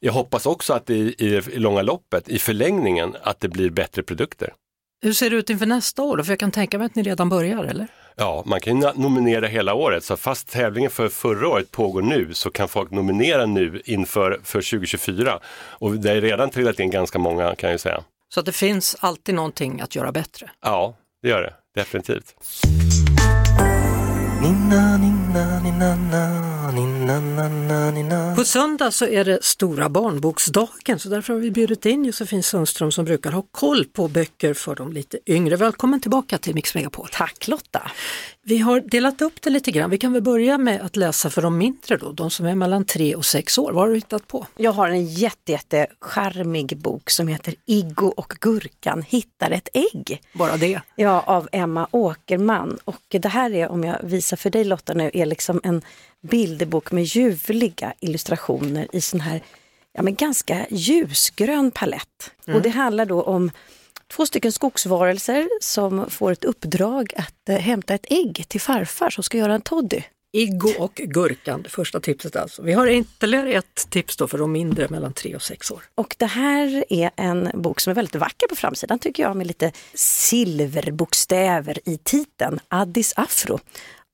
Jag 0.00 0.12
hoppas 0.12 0.46
också 0.46 0.72
att 0.72 0.86
det 0.86 0.94
i, 0.94 1.14
i, 1.18 1.42
i 1.52 1.58
långa 1.58 1.82
loppet, 1.82 2.28
i 2.28 2.38
förlängningen, 2.38 3.16
att 3.22 3.40
det 3.40 3.48
blir 3.48 3.70
bättre 3.70 4.02
produkter. 4.02 4.52
Hur 5.02 5.12
ser 5.12 5.30
det 5.30 5.36
ut 5.36 5.50
inför 5.50 5.66
nästa 5.66 6.02
år? 6.02 6.16
då? 6.16 6.24
För 6.24 6.32
jag 6.32 6.38
kan 6.38 6.50
tänka 6.50 6.78
mig 6.78 6.86
att 6.86 6.94
ni 6.94 7.02
redan 7.02 7.28
börjar, 7.28 7.64
eller? 7.64 7.88
Ja, 8.16 8.42
man 8.46 8.60
kan 8.60 8.80
ju 8.80 8.92
nominera 8.94 9.46
hela 9.46 9.74
året, 9.74 10.04
så 10.04 10.16
fast 10.16 10.48
tävlingen 10.48 10.90
för 10.90 11.08
förra 11.08 11.48
året 11.48 11.70
pågår 11.70 12.02
nu 12.02 12.34
så 12.34 12.50
kan 12.50 12.68
folk 12.68 12.90
nominera 12.90 13.46
nu 13.46 13.82
inför 13.84 14.40
för 14.44 14.70
2024. 14.70 15.40
Och 15.54 15.96
det 15.96 16.12
är 16.12 16.20
redan 16.20 16.50
trillat 16.50 16.80
in 16.80 16.90
ganska 16.90 17.18
många 17.18 17.54
kan 17.54 17.70
jag 17.70 17.80
säga. 17.80 18.04
Så 18.34 18.40
att 18.40 18.46
det 18.46 18.52
finns 18.52 18.96
alltid 19.00 19.34
någonting 19.34 19.80
att 19.80 19.96
göra 19.96 20.12
bättre? 20.12 20.50
Ja, 20.62 20.96
det 21.22 21.28
gör 21.28 21.42
det, 21.42 21.54
definitivt. 21.80 22.34
Nina, 24.42 24.96
nina, 24.96 25.60
nina, 25.60 26.63
på 28.36 28.44
söndag 28.44 28.90
så 28.90 29.06
är 29.06 29.24
det 29.24 29.44
stora 29.44 29.88
barnboksdagen 29.88 30.98
så 30.98 31.08
därför 31.08 31.32
har 31.32 31.40
vi 31.40 31.50
bjudit 31.50 31.86
in 31.86 32.04
Josefin 32.04 32.42
Sundström 32.42 32.92
som 32.92 33.04
brukar 33.04 33.32
ha 33.32 33.42
koll 33.50 33.84
på 33.84 34.08
böcker 34.08 34.54
för 34.54 34.74
de 34.74 34.92
lite 34.92 35.18
yngre. 35.26 35.56
Välkommen 35.56 36.00
tillbaka 36.00 36.38
till 36.38 36.54
Mix 36.54 36.74
Megapol. 36.74 37.08
Tack 37.12 37.48
Lotta! 37.48 37.90
Vi 38.42 38.58
har 38.58 38.80
delat 38.80 39.22
upp 39.22 39.42
det 39.42 39.50
lite 39.50 39.70
grann. 39.70 39.90
Vi 39.90 39.98
kan 39.98 40.12
väl 40.12 40.22
börja 40.22 40.58
med 40.58 40.80
att 40.80 40.96
läsa 40.96 41.30
för 41.30 41.42
de 41.42 41.58
mindre 41.58 41.96
då, 41.96 42.12
de 42.12 42.30
som 42.30 42.46
är 42.46 42.54
mellan 42.54 42.84
tre 42.84 43.14
och 43.14 43.24
sex 43.24 43.58
år. 43.58 43.72
Vad 43.72 43.82
har 43.82 43.88
du 43.88 43.94
hittat 43.94 44.28
på? 44.28 44.46
Jag 44.56 44.72
har 44.72 44.88
en 44.88 45.06
jätte, 45.06 45.52
jätte 45.52 45.86
charmig 46.00 46.78
bok 46.78 47.10
som 47.10 47.28
heter 47.28 47.54
Iggo 47.66 48.06
och 48.06 48.34
gurkan 48.40 49.02
hittar 49.02 49.50
ett 49.50 49.68
ägg. 49.72 50.22
Bara 50.32 50.56
det? 50.56 50.80
Ja, 50.96 51.20
av 51.26 51.48
Emma 51.52 51.88
Åkerman. 51.90 52.78
Och 52.84 53.02
det 53.08 53.28
här 53.28 53.54
är, 53.54 53.68
om 53.68 53.84
jag 53.84 53.98
visar 54.02 54.36
för 54.36 54.50
dig 54.50 54.64
Lotta 54.64 54.94
nu, 54.94 55.10
är 55.14 55.26
liksom 55.26 55.60
en 55.64 55.82
bilderbok 56.30 56.92
med 56.92 57.04
ljuvliga 57.04 57.94
illustrationer 58.00 58.88
i 58.92 59.00
sån 59.00 59.20
här 59.20 59.42
ja, 59.92 60.02
men 60.02 60.14
ganska 60.14 60.66
ljusgrön 60.70 61.70
palett. 61.70 62.32
Mm. 62.46 62.56
Och 62.56 62.62
det 62.62 62.70
handlar 62.70 63.06
då 63.06 63.22
om 63.22 63.50
två 64.08 64.26
stycken 64.26 64.52
skogsvarelser 64.52 65.48
som 65.60 66.10
får 66.10 66.32
ett 66.32 66.44
uppdrag 66.44 67.12
att 67.16 67.48
eh, 67.48 67.56
hämta 67.56 67.94
ett 67.94 68.06
ägg 68.10 68.44
till 68.48 68.60
farfar 68.60 69.10
som 69.10 69.24
ska 69.24 69.38
göra 69.38 69.54
en 69.54 69.60
toddy. 69.60 70.02
Iggo 70.32 70.74
och 70.78 70.94
gurkan, 70.94 71.62
det 71.62 71.68
första 71.68 72.00
tipset 72.00 72.36
alltså. 72.36 72.62
Vi 72.62 72.72
har 72.72 72.86
ytterligare 72.86 73.52
ett 73.52 73.90
tips 73.90 74.16
då 74.16 74.28
för 74.28 74.38
de 74.38 74.52
mindre 74.52 74.88
mellan 74.88 75.12
tre 75.12 75.36
och 75.36 75.42
sex 75.42 75.70
år. 75.70 75.82
Och 75.94 76.16
det 76.18 76.26
här 76.26 76.84
är 76.88 77.10
en 77.16 77.50
bok 77.54 77.80
som 77.80 77.90
är 77.90 77.94
väldigt 77.94 78.14
vacker 78.14 78.46
på 78.46 78.56
framsidan 78.56 78.98
tycker 78.98 79.22
jag 79.22 79.36
med 79.36 79.46
lite 79.46 79.72
silverbokstäver 79.94 81.78
i 81.84 81.98
titeln, 81.98 82.60
Addis 82.68 83.12
Afro 83.16 83.60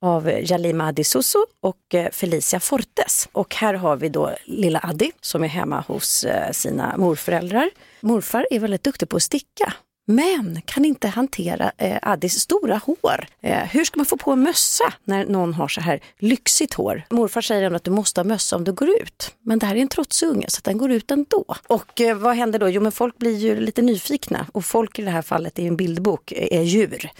av 0.01 0.31
Jalima 0.43 0.87
Adisoso 0.87 1.45
och 1.61 1.95
eh, 1.95 2.11
Felicia 2.11 2.59
Fortes. 2.59 3.29
Och 3.31 3.55
här 3.55 3.73
har 3.73 3.95
vi 3.95 4.09
då 4.09 4.31
lilla 4.45 4.79
Addi 4.83 5.11
som 5.21 5.43
är 5.43 5.47
hemma 5.47 5.83
hos 5.87 6.23
eh, 6.23 6.51
sina 6.51 6.97
morföräldrar. 6.97 7.69
Morfar 8.01 8.47
är 8.51 8.59
väldigt 8.59 8.83
duktig 8.83 9.09
på 9.09 9.15
att 9.15 9.23
sticka 9.23 9.73
men 10.11 10.61
kan 10.65 10.85
inte 10.85 11.07
hantera 11.07 11.71
eh, 11.77 11.97
Addis 12.01 12.39
stora 12.39 12.81
hår. 12.85 13.25
Eh, 13.41 13.57
hur 13.57 13.83
ska 13.83 13.99
man 13.99 14.05
få 14.05 14.17
på 14.17 14.31
en 14.31 14.43
mössa 14.43 14.93
när 15.03 15.25
någon 15.25 15.53
har 15.53 15.67
så 15.67 15.81
här 15.81 15.99
lyxigt 16.19 16.73
hår? 16.73 17.03
Morfar 17.09 17.41
säger 17.41 17.71
att 17.71 17.83
du 17.83 17.91
måste 17.91 18.19
ha 18.21 18.25
mössa 18.25 18.55
om 18.55 18.63
du 18.63 18.73
går 18.73 18.89
ut. 18.89 19.35
Men 19.41 19.59
det 19.59 19.65
här 19.65 19.75
är 19.75 19.79
en 19.79 19.87
trotsunge 19.87 20.45
så 20.47 20.61
den 20.63 20.77
går 20.77 20.91
ut 20.91 21.11
ändå. 21.11 21.45
Och 21.67 22.01
eh, 22.01 22.17
vad 22.17 22.35
händer 22.35 22.59
då? 22.59 22.69
Jo 22.69 22.81
men 22.81 22.91
folk 22.91 23.17
blir 23.17 23.37
ju 23.37 23.59
lite 23.59 23.81
nyfikna 23.81 24.47
och 24.53 24.65
folk 24.65 24.99
i 24.99 25.01
det 25.01 25.11
här 25.11 25.21
fallet 25.21 25.59
i 25.59 25.67
en 25.67 25.77
bildbok 25.77 26.31
eh, 26.31 26.59
är 26.59 26.63
djur. 26.63 27.11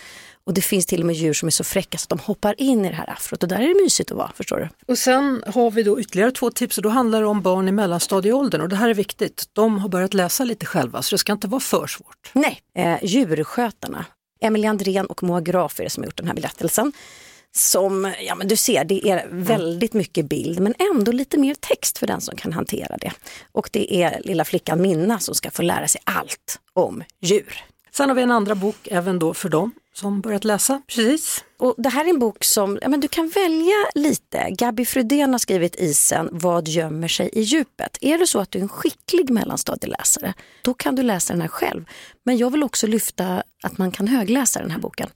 Och 0.52 0.56
det 0.56 0.62
finns 0.62 0.86
till 0.86 1.00
och 1.00 1.06
med 1.06 1.16
djur 1.16 1.34
som 1.34 1.48
är 1.48 1.52
så 1.52 1.64
fräcka 1.64 1.98
så 1.98 2.06
att 2.06 2.10
de 2.10 2.20
hoppar 2.20 2.62
in 2.62 2.86
i 2.86 2.90
det 2.90 2.96
här 2.96 3.10
afrot 3.10 3.44
och 3.44 3.50
där 3.50 3.60
är 3.60 3.68
det 3.68 3.84
mysigt 3.84 4.12
att 4.12 4.18
vara, 4.18 4.32
förstår 4.36 4.58
du. 4.58 4.70
Och 4.88 4.98
sen 4.98 5.44
har 5.48 5.72
vi 5.72 5.84
då 5.84 6.00
ytterligare 6.00 6.32
två 6.32 6.52
tips 6.52 6.78
och 6.78 6.84
då 6.84 6.90
handlar 6.90 7.22
det 7.22 7.28
om 7.28 7.42
barn 7.42 7.68
i 7.68 7.72
mellanstadieåldern 7.72 8.62
och 8.62 8.70
det 8.70 8.76
här 8.76 8.90
är 8.90 8.94
viktigt. 8.94 9.46
De 9.54 9.80
har 9.80 9.90
börjat 9.90 10.14
läsa 10.14 10.44
lite 10.44 10.66
själva 10.66 11.02
så 11.02 11.16
det 11.16 11.18
ska 11.20 11.32
inte 11.32 11.48
vara 11.48 11.60
för 11.60 11.88
svårt. 11.88 12.32
Nej, 12.34 12.62
eh, 12.76 12.98
Djurskötarna. 13.04 14.06
Emelie 14.42 14.70
Andrén 14.70 15.06
och 15.06 15.24
Moa 15.24 15.42
Graf 15.42 15.80
är 15.80 15.84
det 15.84 15.90
som 15.90 16.04
har 16.04 16.06
gjort 16.06 16.18
den 16.18 16.28
här 16.28 16.34
berättelsen 16.34 16.94
som, 17.56 18.14
ja 18.22 18.36
men 18.36 18.48
du 18.48 18.56
ser, 18.56 18.84
det 18.84 19.10
är 19.10 19.28
väldigt 19.32 19.94
mycket 19.94 20.26
bild 20.26 20.60
men 20.60 20.74
ändå 20.94 21.12
lite 21.12 21.38
mer 21.38 21.56
text 21.56 21.98
för 21.98 22.08
den 22.08 22.22
som 22.22 22.36
kan 22.36 22.54
hantera 22.54 22.98
det. 22.98 23.12
Och 23.52 23.70
det 23.72 24.04
är 24.04 24.22
lilla 24.24 24.46
flickan 24.46 24.82
Minna 24.82 25.20
som 25.20 25.36
ska 25.36 25.52
få 25.52 25.62
lära 25.62 25.88
sig 25.88 26.02
allt 26.04 26.60
om 26.74 27.04
djur. 27.22 27.71
Sen 27.94 28.10
har 28.10 28.16
vi 28.16 28.22
en 28.22 28.32
andra 28.32 28.56
bok 28.56 28.88
även 28.92 29.20
då 29.20 29.34
för 29.34 29.50
dem 29.50 29.72
som 29.94 30.22
börjat 30.22 30.44
läsa. 30.44 30.82
Precis. 30.88 31.44
Och 31.58 31.76
det 31.78 31.90
här 31.90 32.06
är 32.06 32.10
en 32.10 32.20
bok 32.20 32.44
som 32.44 32.80
ja, 32.82 32.90
men 32.90 33.00
du 33.00 33.08
kan 33.08 33.30
välja 33.30 33.76
lite. 33.96 34.48
Gabi 34.50 34.86
Frydén 34.86 35.32
har 35.32 35.40
skrivit 35.40 35.76
Isen, 35.76 36.30
Vad 36.32 36.68
gömmer 36.68 37.08
sig 37.08 37.30
i 37.34 37.42
djupet? 37.42 37.98
Är 38.02 38.18
det 38.18 38.28
så 38.28 38.40
att 38.40 38.52
du 38.52 38.60
är 38.60 38.64
en 38.64 38.70
skicklig 38.70 39.30
mellanstadieläsare, 39.30 40.34
då 40.62 40.74
kan 40.74 40.96
du 40.96 41.04
läsa 41.04 41.34
den 41.34 41.42
här 41.42 41.48
själv. 41.48 41.86
Men 42.24 42.38
jag 42.38 42.50
vill 42.50 42.64
också 42.64 42.88
lyfta 42.88 43.44
att 43.64 43.78
man 43.78 43.92
kan 43.92 44.08
högläsa 44.08 44.60
den 44.60 44.72
här 44.72 44.80
boken. 44.80 45.10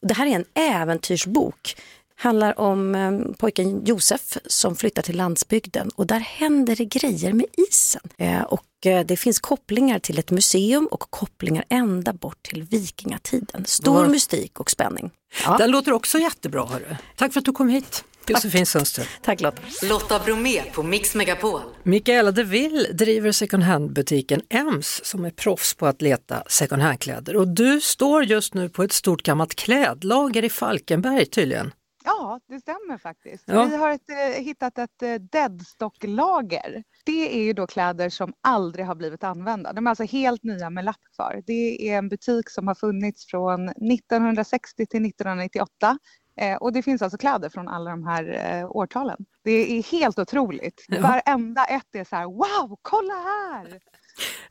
Det 0.00 0.14
här 0.14 0.26
är 0.26 0.30
en 0.30 0.44
äventyrsbok 0.54 1.76
handlar 2.18 2.60
om 2.60 2.94
eh, 2.94 3.36
pojken 3.38 3.84
Josef 3.84 4.38
som 4.46 4.76
flyttar 4.76 5.02
till 5.02 5.16
landsbygden 5.16 5.90
och 5.94 6.06
där 6.06 6.20
händer 6.20 6.76
det 6.76 6.84
grejer 6.84 7.32
med 7.32 7.46
isen. 7.56 8.02
Eh, 8.16 8.42
och 8.42 8.64
det 8.80 9.16
finns 9.16 9.38
kopplingar 9.38 9.98
till 9.98 10.18
ett 10.18 10.30
museum 10.30 10.86
och 10.90 11.00
kopplingar 11.00 11.64
ända 11.68 12.12
bort 12.12 12.42
till 12.42 12.62
vikingatiden. 12.62 13.64
Stor 13.64 13.94
Var... 13.94 14.06
mystik 14.06 14.60
och 14.60 14.70
spänning. 14.70 15.10
Ja. 15.44 15.56
Den 15.58 15.70
låter 15.70 15.92
också 15.92 16.18
jättebra. 16.18 16.66
Hörru. 16.66 16.96
Tack 17.16 17.32
för 17.32 17.40
att 17.40 17.44
du 17.44 17.52
kom 17.52 17.68
hit. 17.68 18.04
Josefin 18.28 18.66
Sundström. 18.66 19.06
Tack 19.22 19.40
Lotta. 19.40 19.62
Lotta 19.82 20.18
Bromé 20.18 20.62
på 20.62 20.82
Mix 20.82 21.14
Megapol. 21.14 21.60
Mikaela 21.82 22.30
de 22.30 22.44
Ville 22.44 22.92
driver 22.92 23.32
second 23.32 23.62
hand-butiken 23.62 24.42
Ems 24.50 25.00
som 25.04 25.24
är 25.24 25.30
proffs 25.30 25.74
på 25.74 25.86
att 25.86 26.02
leta 26.02 26.42
second 26.46 26.82
hand-kläder. 26.82 27.36
Och 27.36 27.48
du 27.48 27.80
står 27.80 28.24
just 28.24 28.54
nu 28.54 28.68
på 28.68 28.82
ett 28.82 28.92
stort 28.92 29.22
gammalt 29.22 29.54
klädlager 29.54 30.44
i 30.44 30.50
Falkenberg 30.50 31.26
tydligen. 31.26 31.72
Ja, 32.08 32.40
det 32.48 32.60
stämmer 32.60 32.98
faktiskt. 32.98 33.44
Ja. 33.46 33.64
Vi 33.64 33.76
har 33.76 33.90
ett, 33.90 34.10
eh, 34.10 34.42
hittat 34.44 34.78
ett 34.78 35.02
eh, 35.02 35.14
deadstocklager. 35.14 36.84
Det 37.04 37.38
är 37.38 37.42
ju 37.44 37.52
då 37.52 37.66
kläder 37.66 38.08
som 38.08 38.32
aldrig 38.40 38.86
har 38.86 38.94
blivit 38.94 39.24
använda. 39.24 39.72
De 39.72 39.86
är 39.86 39.90
alltså 39.90 40.04
helt 40.04 40.42
nya 40.42 40.70
med 40.70 40.84
lapp 40.84 41.00
kvar. 41.16 41.42
Det 41.46 41.90
är 41.90 41.98
en 41.98 42.08
butik 42.08 42.50
som 42.50 42.68
har 42.68 42.74
funnits 42.74 43.26
från 43.26 43.68
1960 43.68 44.86
till 44.86 45.06
1998 45.06 45.98
eh, 46.40 46.56
och 46.56 46.72
det 46.72 46.82
finns 46.82 47.02
alltså 47.02 47.18
kläder 47.18 47.48
från 47.48 47.68
alla 47.68 47.90
de 47.90 48.06
här 48.06 48.66
årtalen. 48.76 49.24
Det 49.44 49.78
är 49.78 49.82
helt 49.82 50.18
otroligt. 50.18 50.84
Ja. 50.88 51.00
Varenda 51.00 51.64
ett 51.64 51.94
är 51.94 52.04
så 52.04 52.16
här, 52.16 52.24
wow, 52.24 52.78
kolla 52.82 53.14
här! 53.14 53.80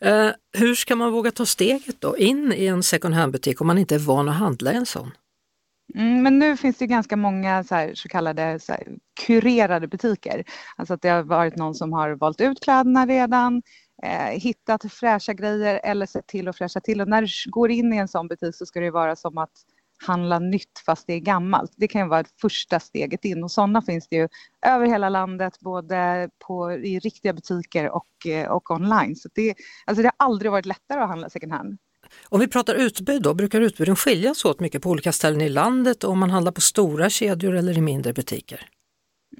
Uh, 0.06 0.34
hur 0.58 0.76
ska 0.76 0.96
man 0.96 1.12
våga 1.12 1.32
ta 1.32 1.46
steget 1.46 2.02
då 2.02 2.18
in 2.18 2.54
i 2.54 2.68
en 2.68 2.84
second 2.84 3.16
hand-butik 3.16 3.62
om 3.62 3.68
man 3.68 3.78
inte 3.78 3.96
är 3.96 4.00
van 4.00 4.30
att 4.30 4.36
handla 4.36 4.74
i 4.74 4.76
en 4.76 4.86
sån? 4.86 5.12
Mm, 5.98 6.24
men 6.24 6.40
nu 6.40 6.58
finns 6.58 6.78
det 6.78 6.88
ganska 6.88 7.16
många 7.16 7.64
så, 7.64 7.76
här, 7.76 7.94
så 7.96 8.10
kallade 8.10 8.60
så 8.60 8.72
här, 8.72 8.88
kurerade 9.26 9.88
butiker. 9.88 10.44
Alltså 10.76 10.94
att 10.94 11.02
det 11.02 11.10
har 11.10 11.24
varit 11.24 11.56
någon 11.56 11.76
som 11.76 11.94
har 11.94 12.12
valt 12.12 12.42
ut 12.42 12.64
kläderna 12.64 13.06
redan, 13.06 13.62
eh, 14.04 14.40
hittat 14.40 14.94
fräscha 14.94 15.34
grejer 15.34 15.80
eller 15.84 16.06
sett 16.06 16.28
till 16.28 16.48
att 16.48 16.58
fräscha 16.58 16.80
till. 16.82 17.02
Och 17.02 17.08
när 17.08 17.22
du 17.22 17.52
går 17.52 17.72
in 17.72 17.94
i 17.94 17.98
en 17.98 18.08
sån 18.08 18.28
butik 18.28 18.56
så 18.56 18.66
ska 18.66 18.80
det 18.80 18.92
vara 18.92 19.16
som 19.16 19.38
att 19.38 19.52
handla 20.08 20.40
nytt 20.40 20.80
fast 20.86 21.08
det 21.08 21.14
är 21.14 21.20
gammalt. 21.20 21.72
Det 21.78 21.88
kan 21.88 22.02
ju 22.02 22.08
vara 22.08 22.24
första 22.42 22.80
steget 22.80 23.26
in 23.26 23.44
och 23.44 23.52
sådana 23.52 23.82
finns 23.82 24.08
det 24.10 24.16
ju 24.16 24.28
över 24.66 24.86
hela 24.86 25.10
landet, 25.10 25.60
både 25.60 26.30
på, 26.48 26.72
i 26.72 27.00
riktiga 27.00 27.34
butiker 27.34 27.90
och, 27.90 28.28
eh, 28.28 28.50
och 28.52 28.72
online. 28.72 29.16
Så 29.16 29.30
det, 29.36 29.56
alltså 29.86 30.02
det 30.04 30.12
har 30.18 30.28
aldrig 30.28 30.52
varit 30.52 30.66
lättare 30.66 31.02
att 31.02 31.10
handla 31.10 31.30
second 31.30 31.54
hand. 31.54 31.78
Om 32.30 32.40
vi 32.40 32.48
pratar 32.48 32.76
utbud 32.76 33.22
då, 33.22 33.34
brukar 33.34 33.62
utbuden 33.62 33.96
skilja 33.96 34.36
sig 34.36 34.52
åt 34.52 34.60
mycket 34.60 34.82
på 34.82 34.90
olika 34.90 35.12
ställen 35.12 35.42
i 35.42 35.50
landet 35.50 36.04
och 36.04 36.12
om 36.12 36.20
man 36.20 36.30
handlar 36.30 36.52
på 36.52 36.62
stora 36.62 37.10
kedjor 37.10 37.56
eller 37.56 37.78
i 37.78 37.82
mindre 37.82 38.14
butiker? 38.14 38.70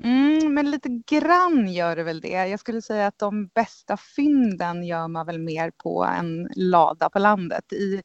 Mm, 0.04 0.54
men 0.54 0.72
lite 0.72 0.90
grann 0.90 1.68
gör 1.68 1.96
det 1.96 2.04
väl 2.04 2.22
det. 2.22 2.48
Jag 2.48 2.60
skulle 2.60 2.82
säga 2.82 3.08
att 3.08 3.20
de 3.20 3.48
bästa 3.48 3.98
fynden 3.98 4.84
gör 4.84 5.08
man 5.08 5.26
väl 5.26 5.40
mer 5.40 5.72
på 5.84 6.06
en 6.06 6.50
lada 6.56 7.10
på 7.10 7.20
landet. 7.20 7.74
I 7.74 8.02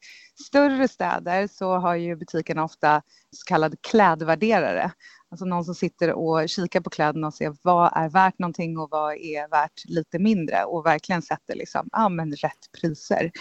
större 0.47 0.87
städer 0.87 1.47
så 1.47 1.77
har 1.77 1.95
ju 1.95 2.15
butikerna 2.15 2.63
ofta 2.63 3.01
så 3.35 3.45
kallad 3.45 3.75
klädvärderare. 3.81 4.91
Alltså 5.31 5.45
någon 5.45 5.65
som 5.65 5.75
sitter 5.75 6.13
och 6.13 6.49
kikar 6.49 6.81
på 6.81 6.89
kläderna 6.89 7.27
och 7.27 7.33
ser 7.33 7.55
vad 7.61 7.91
är 7.95 8.09
värt 8.09 8.39
någonting 8.39 8.77
och 8.77 8.89
vad 8.91 9.13
är 9.13 9.49
värt 9.49 9.85
lite 9.85 10.19
mindre 10.19 10.63
och 10.63 10.85
verkligen 10.85 11.21
sätter 11.21 11.55
liksom, 11.55 11.89
ja, 11.91 12.09
men 12.09 12.31
rätt 12.33 12.71
priser. 12.81 13.31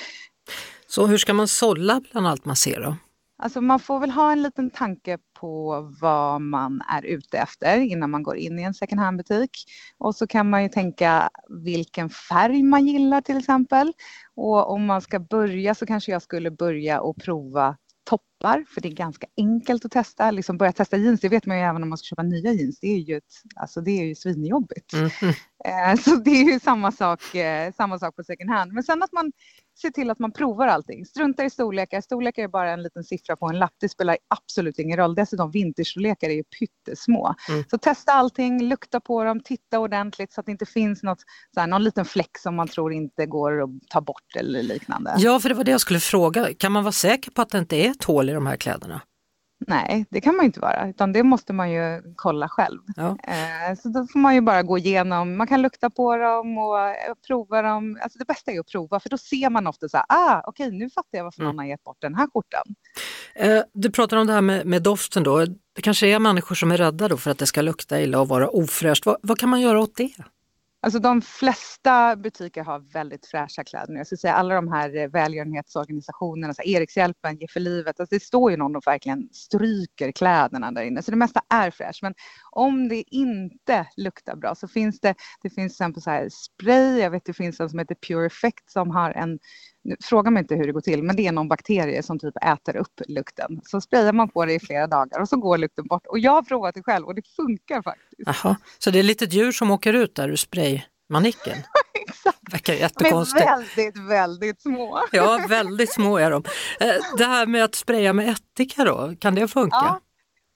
Så 0.94 1.06
hur 1.06 1.18
ska 1.18 1.34
man 1.34 1.49
sålla 1.49 2.00
bland 2.12 2.26
allt 2.26 2.44
man 2.44 2.56
ser 2.56 2.80
då? 2.80 2.96
Alltså 3.42 3.61
man 3.61 3.80
får 3.80 4.00
väl 4.00 4.11
ha 4.11 4.32
en 4.32 4.42
liten 4.42 4.70
tanke 4.70 5.18
på 5.40 5.80
vad 6.00 6.40
man 6.40 6.82
är 6.88 7.02
ute 7.02 7.38
efter 7.38 7.78
innan 7.78 8.11
man 8.11 8.22
går 8.22 8.37
in 8.37 8.58
i 8.58 8.62
en 8.62 8.75
second 8.75 9.00
hand-butik. 9.00 9.50
Och 9.99 10.14
så 10.14 10.26
kan 10.26 10.50
man 10.50 10.62
ju 10.62 10.68
tänka 10.68 11.30
vilken 11.64 12.11
färg 12.11 12.62
man 12.62 12.87
gillar 12.87 13.20
till 13.20 13.38
exempel. 13.38 13.92
Och 14.37 14.70
om 14.70 14.87
man 14.87 15.00
ska 15.00 15.20
börja 15.20 15.75
så 15.75 15.87
kanske 15.87 16.12
jag 16.12 16.22
skulle 16.22 16.50
börja 16.50 17.00
och 17.00 17.16
prova 17.16 17.76
toppar, 18.04 18.64
för 18.75 18.80
det 18.80 18.88
är 18.88 18.92
ganska 18.92 19.26
enkelt 19.37 19.84
att 19.84 19.92
testa. 19.92 20.30
Liksom 20.30 20.58
börja 20.58 20.72
testa 20.72 20.96
jeans, 20.96 21.20
det 21.20 21.28
vet 21.28 21.46
man 21.46 21.56
ju 21.58 21.62
även 21.62 21.82
om 21.82 21.88
man 21.88 21.99
ska 21.99 22.06
köpa 22.06 22.22
nya 22.22 22.52
jeans. 22.52 22.80
Det 22.80 22.87
är 22.87 22.99
ju, 22.99 23.16
ett, 23.16 23.32
alltså 23.56 23.80
det 23.80 23.90
är 23.90 24.04
ju 24.04 24.14
svinjobbigt. 24.14 24.92
Mm. 24.92 25.11
Så 26.04 26.16
det 26.16 26.31
är 26.31 26.52
ju 26.52 26.61
samma 26.61 26.92
sak, 26.92 27.35
eh, 27.35 27.73
samma 27.73 27.99
sak 27.99 28.16
på 28.16 28.25
second 28.25 28.50
hand. 28.50 28.73
Men 28.73 28.83
sen 28.83 29.02
att 29.02 29.12
man 29.12 29.33
ser 29.81 29.90
till 29.90 30.11
att 30.11 30.19
man 30.19 30.33
provar 30.33 30.66
allting. 30.66 31.07
Strunta 31.07 31.45
i 31.45 31.50
storlekar. 31.50 32.00
Storlekar 32.00 32.42
är 32.42 32.49
bara 32.49 32.71
en 32.71 32.83
liten 32.83 33.04
siffra 33.04 33.37
på 33.37 33.47
en 33.47 33.59
lapp. 33.59 33.73
Det 33.81 33.88
spelar 33.88 34.19
absolut 34.28 34.78
ingen 34.78 34.97
roll. 34.97 35.14
Dessutom 35.14 35.50
vinterstorlekar 35.50 36.28
är 36.28 36.35
ju 36.35 36.45
pyttesmå. 36.45 37.35
Mm. 37.49 37.64
Så 37.71 37.78
testa 37.78 38.12
allting, 38.12 38.62
lukta 38.62 39.00
på 39.00 39.25
dem, 39.25 39.40
titta 39.40 39.78
ordentligt 39.78 40.33
så 40.33 40.40
att 40.40 40.47
det 40.47 40.52
inte 40.52 40.66
finns 40.66 41.02
något, 41.02 41.21
så 41.54 41.61
här, 41.61 41.66
någon 41.66 41.85
liten 41.85 42.04
fläck 42.04 42.38
som 42.38 42.57
man 42.57 42.69
tror 42.69 42.92
inte 42.92 43.26
går 43.26 43.62
att 43.62 43.71
ta 43.90 44.00
bort 44.00 44.37
eller 44.37 44.62
liknande. 44.62 45.14
Ja, 45.19 45.40
för 45.40 45.49
det 45.49 45.54
var 45.54 45.64
det 45.64 45.71
jag 45.71 45.81
skulle 45.81 46.00
fråga. 46.00 46.54
Kan 46.54 46.73
man 46.73 46.85
vara 46.85 46.92
säker 46.92 47.31
på 47.31 47.42
att 47.42 47.50
det 47.50 47.59
inte 47.59 47.76
är 47.76 47.90
ett 47.90 48.04
hål 48.04 48.31
i 48.31 48.33
de 48.33 48.47
här 48.47 48.57
kläderna? 48.57 49.00
Nej, 49.69 50.07
det 50.11 50.21
kan 50.21 50.37
man 50.37 50.45
inte 50.45 50.61
vara, 50.61 50.88
utan 50.88 51.12
det 51.12 51.23
måste 51.23 51.52
man 51.52 51.71
ju 51.71 52.02
kolla 52.16 52.49
själv. 52.49 52.81
Ja. 52.97 53.16
Eh, 53.23 53.76
så 53.83 53.88
då 53.88 54.07
får 54.07 54.19
man 54.19 54.35
ju 54.35 54.40
bara 54.40 54.62
gå 54.62 54.78
igenom, 54.78 55.37
man 55.37 55.47
kan 55.47 55.62
lukta 55.62 55.90
på 55.90 56.16
dem 56.16 56.59
och 56.59 56.81
eh, 56.81 56.95
prova 57.26 57.62
dem. 57.62 57.99
Alltså 58.02 58.19
det 58.19 58.25
bästa 58.25 58.52
är 58.52 58.61
att 58.61 58.66
prova, 58.66 59.00
för 59.00 59.09
då 59.09 59.19
ser 59.19 59.50
man 59.50 59.66
ofta 59.66 59.88
så 59.88 59.97
här, 59.97 60.07
ah, 60.09 60.42
okej, 60.47 60.66
okay, 60.66 60.78
nu 60.78 60.90
fattar 60.90 61.19
jag 61.19 61.25
varför 61.25 61.40
mm. 61.40 61.49
någon 61.49 61.59
har 61.59 61.66
gett 61.66 61.85
bort 61.85 62.00
den 62.00 62.14
här 62.14 62.28
skjortan. 62.35 62.62
Eh, 63.35 63.62
du 63.73 63.90
pratar 63.90 64.16
om 64.16 64.26
det 64.26 64.33
här 64.33 64.40
med, 64.40 64.66
med, 64.66 64.83
doften 64.83 65.23
då. 65.23 65.47
Det 65.75 65.83
kanske 65.83 66.07
är 66.07 66.19
människor 66.19 66.54
som 66.54 66.73
är 66.73 66.76
rädda 66.76 67.09
då 67.09 67.16
för 67.16 67.31
att 67.31 67.38
det 67.38 67.47
ska 67.47 67.62
lukta 67.62 68.00
illa 68.00 68.21
och 68.21 68.28
vara 68.28 68.49
ofräscht. 68.49 69.07
Vad, 69.07 69.16
vad 69.23 69.38
kan 69.38 69.49
man 69.49 69.61
göra 69.61 69.81
åt 69.81 69.97
det? 69.97 70.12
Alltså 70.84 70.98
de 70.98 71.22
flesta 71.22 72.16
butiker 72.16 72.64
har 72.64 72.78
väldigt 72.78 73.26
fräscha 73.26 73.64
kläder. 73.64 73.92
nu, 73.92 73.98
Jag 73.98 74.06
skulle 74.06 74.18
säga 74.18 74.34
alla 74.34 74.54
de 74.54 74.68
här 74.68 74.96
eh, 74.96 75.08
välgörenhetsorganisationerna, 75.08 76.54
så 76.54 76.62
Erikshjälpen, 76.62 77.36
Ge 77.36 77.48
för 77.48 77.60
livet, 77.60 78.00
alltså 78.00 78.14
det 78.14 78.22
står 78.22 78.50
ju 78.50 78.56
någon 78.56 78.76
och 78.76 78.86
verkligen 78.86 79.28
stryker 79.32 80.12
kläderna 80.12 80.72
där 80.72 80.82
inne. 80.82 81.02
Så 81.02 81.10
det 81.10 81.16
mesta 81.16 81.40
är 81.48 81.70
fräscht. 81.70 82.02
Men 82.02 82.14
om 82.50 82.88
det 82.88 83.04
inte 83.14 83.86
luktar 83.96 84.36
bra 84.36 84.54
så 84.54 84.68
finns 84.68 85.00
det, 85.00 85.14
det 85.42 85.50
finns 85.50 85.54
till 85.54 85.84
exempel 85.84 86.02
så 86.02 86.10
här 86.10 86.28
spray, 86.28 86.98
jag 86.98 87.10
vet 87.10 87.24
det 87.24 87.32
finns 87.32 87.60
en 87.60 87.70
som 87.70 87.78
heter 87.78 87.94
Pure 87.94 88.26
Effect 88.26 88.70
som 88.70 88.90
har 88.90 89.10
en 89.10 89.38
Fråga 90.04 90.30
mig 90.30 90.40
inte 90.40 90.54
hur 90.54 90.66
det 90.66 90.72
går 90.72 90.80
till, 90.80 91.02
men 91.02 91.16
det 91.16 91.26
är 91.26 91.32
någon 91.32 91.48
bakterie 91.48 92.02
som 92.02 92.18
typ 92.18 92.34
äter 92.44 92.76
upp 92.76 93.00
lukten. 93.08 93.60
Så 93.64 93.80
sprayar 93.80 94.12
man 94.12 94.28
på 94.28 94.44
det 94.44 94.54
i 94.54 94.60
flera 94.60 94.86
dagar 94.86 95.20
och 95.20 95.28
så 95.28 95.36
går 95.36 95.58
lukten 95.58 95.86
bort. 95.86 96.06
Och 96.06 96.18
jag 96.18 96.32
har 96.32 96.42
provat 96.42 96.74
det 96.74 96.82
själv 96.82 97.06
och 97.06 97.14
det 97.14 97.22
funkar 97.36 97.82
faktiskt. 97.82 98.42
Jaha, 98.42 98.56
så 98.78 98.90
det 98.90 98.98
är 98.98 99.00
ett 99.00 99.06
litet 99.06 99.32
djur 99.32 99.52
som 99.52 99.70
åker 99.70 99.92
ut 99.92 100.14
där 100.14 100.28
ur 100.28 100.36
spraymanicken? 100.36 101.58
Exakt. 102.08 102.52
Verkar 102.52 102.74
jättekonstigt. 102.74 103.44
Men 103.46 103.58
väldigt, 103.58 104.10
väldigt 104.10 104.62
små. 104.62 105.00
ja, 105.12 105.44
väldigt 105.48 105.92
små 105.92 106.18
är 106.18 106.30
de. 106.30 106.42
Eh, 106.80 106.94
det 107.18 107.24
här 107.24 107.46
med 107.46 107.64
att 107.64 107.74
spraya 107.74 108.12
med 108.12 108.28
ättika 108.28 108.84
då, 108.84 109.14
kan 109.20 109.34
det 109.34 109.48
funka? 109.48 109.76
Ja, 109.76 110.00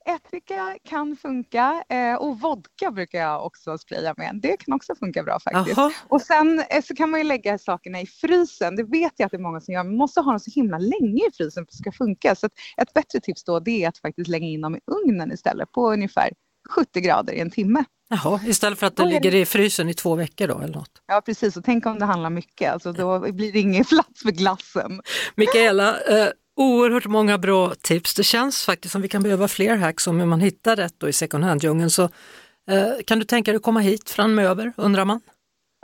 ättika 0.06 0.78
kan 0.84 1.16
funka 1.16 1.84
eh, 1.88 2.14
och 2.14 2.40
vodka 2.40 2.90
brukar 2.90 3.18
jag 3.18 3.46
också 3.46 3.78
spraya 3.78 4.14
med. 4.16 4.40
Det 4.42 4.56
kan 4.56 4.74
också 4.74 4.94
funka 4.94 5.22
bra 5.22 5.40
faktiskt. 5.40 5.78
Aha. 5.78 5.92
Och 6.08 6.22
sen 6.22 6.62
eh, 6.70 6.82
så 6.84 6.94
kan 6.94 7.10
man 7.10 7.20
ju 7.20 7.24
lägga 7.24 7.58
sakerna 7.58 8.00
i 8.00 8.06
frysen. 8.06 8.76
Det 8.76 8.82
vet 8.82 9.12
jag 9.16 9.26
att 9.26 9.32
det 9.32 9.36
är 9.36 9.42
många 9.42 9.60
som 9.60 9.74
gör. 9.74 9.84
Man 9.84 9.96
måste 9.96 10.20
ha 10.20 10.32
dem 10.32 10.40
så 10.40 10.50
himla 10.50 10.78
länge 10.78 11.28
i 11.28 11.30
frysen 11.36 11.52
för 11.54 11.62
att 11.62 11.68
det 11.68 11.76
ska 11.76 11.92
funka. 11.92 12.34
Så 12.34 12.46
ett 12.76 12.94
bättre 12.94 13.20
tips 13.20 13.44
då 13.44 13.60
det 13.60 13.84
är 13.84 13.88
att 13.88 13.98
faktiskt 13.98 14.28
lägga 14.28 14.46
in 14.46 14.60
dem 14.60 14.76
i 14.76 14.80
ugnen 14.86 15.32
istället 15.32 15.72
på 15.72 15.92
ungefär 15.92 16.30
70 16.68 17.00
grader 17.00 17.32
i 17.32 17.40
en 17.40 17.50
timme. 17.50 17.84
Jaha, 18.08 18.40
istället 18.46 18.78
för 18.78 18.86
att 18.86 18.96
det 18.96 19.04
ligger 19.04 19.34
i 19.34 19.46
frysen 19.46 19.88
i 19.88 19.94
två 19.94 20.14
veckor 20.14 20.48
då 20.48 20.58
eller 20.58 20.74
något? 20.74 21.02
Ja 21.06 21.22
precis, 21.26 21.56
och 21.56 21.64
tänk 21.64 21.86
om 21.86 21.98
det 21.98 22.04
handlar 22.04 22.30
mycket, 22.30 22.72
alltså, 22.72 22.92
då 22.92 23.32
blir 23.32 23.52
det 23.52 23.58
ingen 23.58 23.84
plats 23.88 24.22
för 24.22 24.30
glassen. 24.30 25.00
Mikaela, 25.34 26.00
eh, 26.00 26.28
Oerhört 26.56 27.06
många 27.06 27.38
bra 27.38 27.74
tips. 27.74 28.14
Det 28.14 28.22
känns 28.22 28.64
faktiskt 28.64 28.92
som 28.92 29.02
vi 29.02 29.08
kan 29.08 29.22
behöva 29.22 29.48
fler 29.48 29.76
hacks 29.76 30.06
om 30.06 30.18
hur 30.18 30.26
man 30.26 30.40
hittar 30.40 30.76
rätt 30.76 30.94
då 30.98 31.08
i 31.08 31.12
second 31.12 31.44
hand-djungeln. 31.44 31.90
Så, 31.90 32.02
eh, 32.70 32.92
kan 33.06 33.18
du 33.18 33.24
tänka 33.24 33.50
dig 33.50 33.56
att 33.56 33.62
komma 33.62 33.80
hit 33.80 34.10
framöver 34.10 34.72
undrar 34.76 35.04
man? 35.04 35.20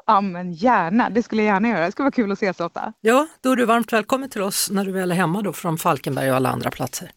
Ja 0.06 0.20
men 0.20 0.52
gärna, 0.52 1.10
det 1.10 1.22
skulle 1.22 1.42
jag 1.42 1.54
gärna 1.54 1.68
göra. 1.68 1.84
Det 1.84 1.92
skulle 1.92 2.04
vara 2.04 2.12
kul 2.12 2.32
att 2.32 2.38
ses 2.38 2.58
Lotta. 2.58 2.92
Ja, 3.00 3.28
då 3.40 3.52
är 3.52 3.56
du 3.56 3.64
varmt 3.64 3.92
välkommen 3.92 4.30
till 4.30 4.42
oss 4.42 4.70
när 4.70 4.84
du 4.84 4.92
väl 4.92 5.10
är 5.10 5.16
hemma 5.16 5.42
då 5.42 5.52
från 5.52 5.78
Falkenberg 5.78 6.30
och 6.30 6.36
alla 6.36 6.48
andra 6.50 6.70
platser. 6.70 7.10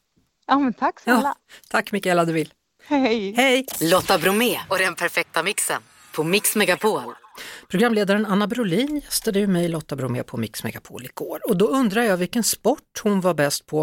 Ja 0.48 0.60
men 0.60 0.74
tack 0.74 1.00
snälla. 1.00 1.22
Ja, 1.24 1.36
tack 1.70 1.92
Mikaela 1.92 2.26
Deville. 2.26 2.50
Hej. 2.88 3.34
Hej. 3.38 3.66
Lotta 3.82 4.18
Bromé 4.18 4.60
och 4.70 4.78
den 4.78 4.96
perfekta 4.96 5.44
mixen 5.44 5.82
på 6.16 6.24
Mix 6.24 6.56
Megapol. 6.56 7.14
Programledaren 7.68 8.26
Anna 8.26 8.48
Brolin 8.48 9.02
gästade 9.06 9.40
ju 9.40 9.48
mig 9.48 9.68
Lotta 9.68 9.96
Bromé 9.96 10.24
på 10.24 10.38
Mix 10.38 10.64
Megapol 10.64 11.06
igår 11.06 11.40
och 11.50 11.58
då 11.58 11.68
undrar 11.68 12.02
jag 12.04 12.18
vilken 12.18 12.44
sport 12.44 13.02
hon 13.04 13.22
var 13.22 13.34
bäst 13.34 13.66
på. 13.66 13.82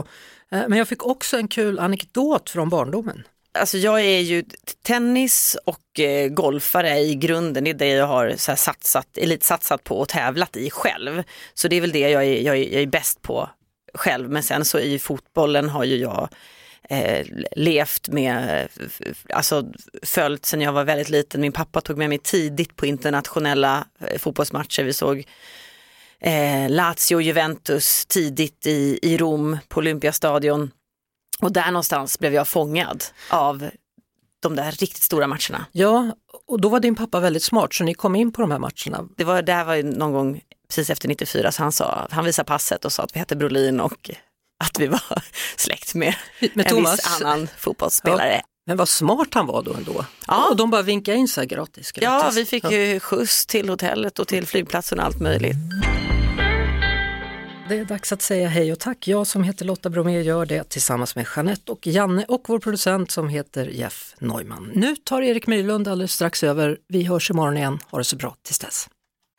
Eh, 0.52 0.62
men 0.68 0.78
jag 0.78 0.88
fick 0.88 1.06
också 1.06 1.36
en 1.36 1.48
kul 1.48 1.78
anekdot 1.78 2.50
från 2.50 2.68
barndomen. 2.68 3.22
Alltså 3.58 3.78
jag 3.78 4.00
är 4.00 4.20
ju 4.20 4.44
tennis 4.82 5.56
och 5.64 6.00
eh, 6.00 6.28
golfare 6.28 6.98
i 6.98 7.14
grunden, 7.14 7.64
det 7.64 7.70
är 7.70 7.74
det 7.74 7.88
jag 7.88 8.06
har 8.06 8.34
så 8.36 8.56
satsat, 8.56 9.18
elitsatsat 9.18 9.84
på 9.84 9.98
och 9.98 10.08
tävlat 10.08 10.56
i 10.56 10.70
själv. 10.70 11.22
Så 11.54 11.68
det 11.68 11.76
är 11.76 11.80
väl 11.80 11.92
det 11.92 12.10
jag 12.10 12.24
är, 12.24 12.40
jag 12.40 12.56
är, 12.56 12.72
jag 12.72 12.82
är 12.82 12.86
bäst 12.86 13.22
på 13.22 13.50
själv. 13.94 14.30
Men 14.30 14.42
sen 14.42 14.64
så 14.64 14.78
i 14.78 14.98
fotbollen 14.98 15.68
har 15.68 15.84
ju 15.84 15.96
jag 15.96 16.28
eh, 16.92 17.26
levt 17.56 18.08
med, 18.08 18.68
alltså 19.28 19.64
följt 20.02 20.46
sen 20.46 20.60
jag 20.60 20.72
var 20.72 20.84
väldigt 20.84 21.08
liten. 21.08 21.40
Min 21.40 21.52
pappa 21.52 21.80
tog 21.80 21.98
med 21.98 22.08
mig 22.08 22.18
tidigt 22.18 22.76
på 22.76 22.86
internationella 22.86 23.86
eh, 24.00 24.18
fotbollsmatcher. 24.18 24.82
Vi 24.82 24.92
såg 24.92 25.24
eh, 26.20 26.70
Lazio 26.70 27.14
och 27.14 27.22
Juventus 27.22 28.06
tidigt 28.06 28.66
i, 28.66 28.98
i 29.02 29.16
Rom 29.16 29.58
på 29.68 29.78
Olympiastadion. 29.78 30.70
Och 31.40 31.52
där 31.52 31.66
någonstans 31.66 32.18
blev 32.18 32.34
jag 32.34 32.48
fångad 32.48 33.04
av 33.28 33.70
de 34.40 34.56
där 34.56 34.72
riktigt 34.72 35.02
stora 35.02 35.26
matcherna. 35.26 35.66
Ja, 35.72 36.16
och 36.46 36.60
då 36.60 36.68
var 36.68 36.80
din 36.80 36.94
pappa 36.94 37.20
väldigt 37.20 37.42
smart 37.42 37.74
så 37.74 37.84
ni 37.84 37.94
kom 37.94 38.16
in 38.16 38.32
på 38.32 38.40
de 38.40 38.50
här 38.50 38.58
matcherna. 38.58 39.08
Det 39.16 39.24
var, 39.24 39.42
det 39.42 39.52
här 39.52 39.64
var 39.64 39.82
någon 39.82 40.12
gång 40.12 40.40
precis 40.68 40.90
efter 40.90 41.08
94 41.08 41.52
så 41.52 41.62
han 41.62 41.72
sa, 41.72 42.08
han 42.10 42.24
visade 42.24 42.46
passet 42.46 42.84
och 42.84 42.92
sa 42.92 43.02
att 43.02 43.14
vi 43.14 43.18
hette 43.18 43.36
Brolin 43.36 43.80
och 43.80 44.10
att 44.62 44.80
vi 44.80 44.86
var 44.86 45.02
släkt 45.56 45.94
med, 45.94 46.14
med 46.54 46.72
en 46.72 46.76
viss 46.76 47.20
annan 47.20 47.48
fotbollsspelare. 47.58 48.34
Ja. 48.34 48.42
Men 48.66 48.76
vad 48.76 48.88
smart 48.88 49.34
han 49.34 49.46
var 49.46 49.62
då 49.62 49.74
ändå. 49.74 50.04
Ja. 50.26 50.48
Och 50.50 50.56
de 50.56 50.70
bara 50.70 50.82
vinkade 50.82 51.18
in 51.18 51.28
sig 51.28 51.46
gratis, 51.46 51.92
gratis. 51.92 52.02
Ja, 52.02 52.30
vi 52.34 52.44
fick 52.44 52.70
ju 52.70 53.00
skjuts 53.00 53.46
till 53.46 53.68
hotellet 53.68 54.18
och 54.18 54.28
till 54.28 54.46
flygplatsen 54.46 54.98
och 54.98 55.04
allt 55.04 55.20
möjligt. 55.20 55.56
Det 57.68 57.78
är 57.78 57.84
dags 57.84 58.12
att 58.12 58.22
säga 58.22 58.48
hej 58.48 58.72
och 58.72 58.78
tack. 58.78 59.08
Jag 59.08 59.26
som 59.26 59.42
heter 59.42 59.64
Lotta 59.64 59.90
Bromé 59.90 60.22
gör 60.22 60.46
det 60.46 60.68
tillsammans 60.68 61.16
med 61.16 61.26
Jeanette 61.36 61.72
och 61.72 61.86
Janne 61.86 62.24
och 62.28 62.44
vår 62.48 62.58
producent 62.58 63.10
som 63.10 63.28
heter 63.28 63.66
Jeff 63.66 64.14
Neumann. 64.18 64.70
Nu 64.74 64.96
tar 64.96 65.22
Erik 65.22 65.46
Myrlund 65.46 65.88
alldeles 65.88 66.12
strax 66.12 66.42
över. 66.42 66.78
Vi 66.88 67.04
hörs 67.04 67.30
imorgon 67.30 67.56
igen. 67.56 67.78
Ha 67.90 67.98
det 67.98 68.04
så 68.04 68.16
bra 68.16 68.36
tills 68.42 68.58
dess. 68.58 68.88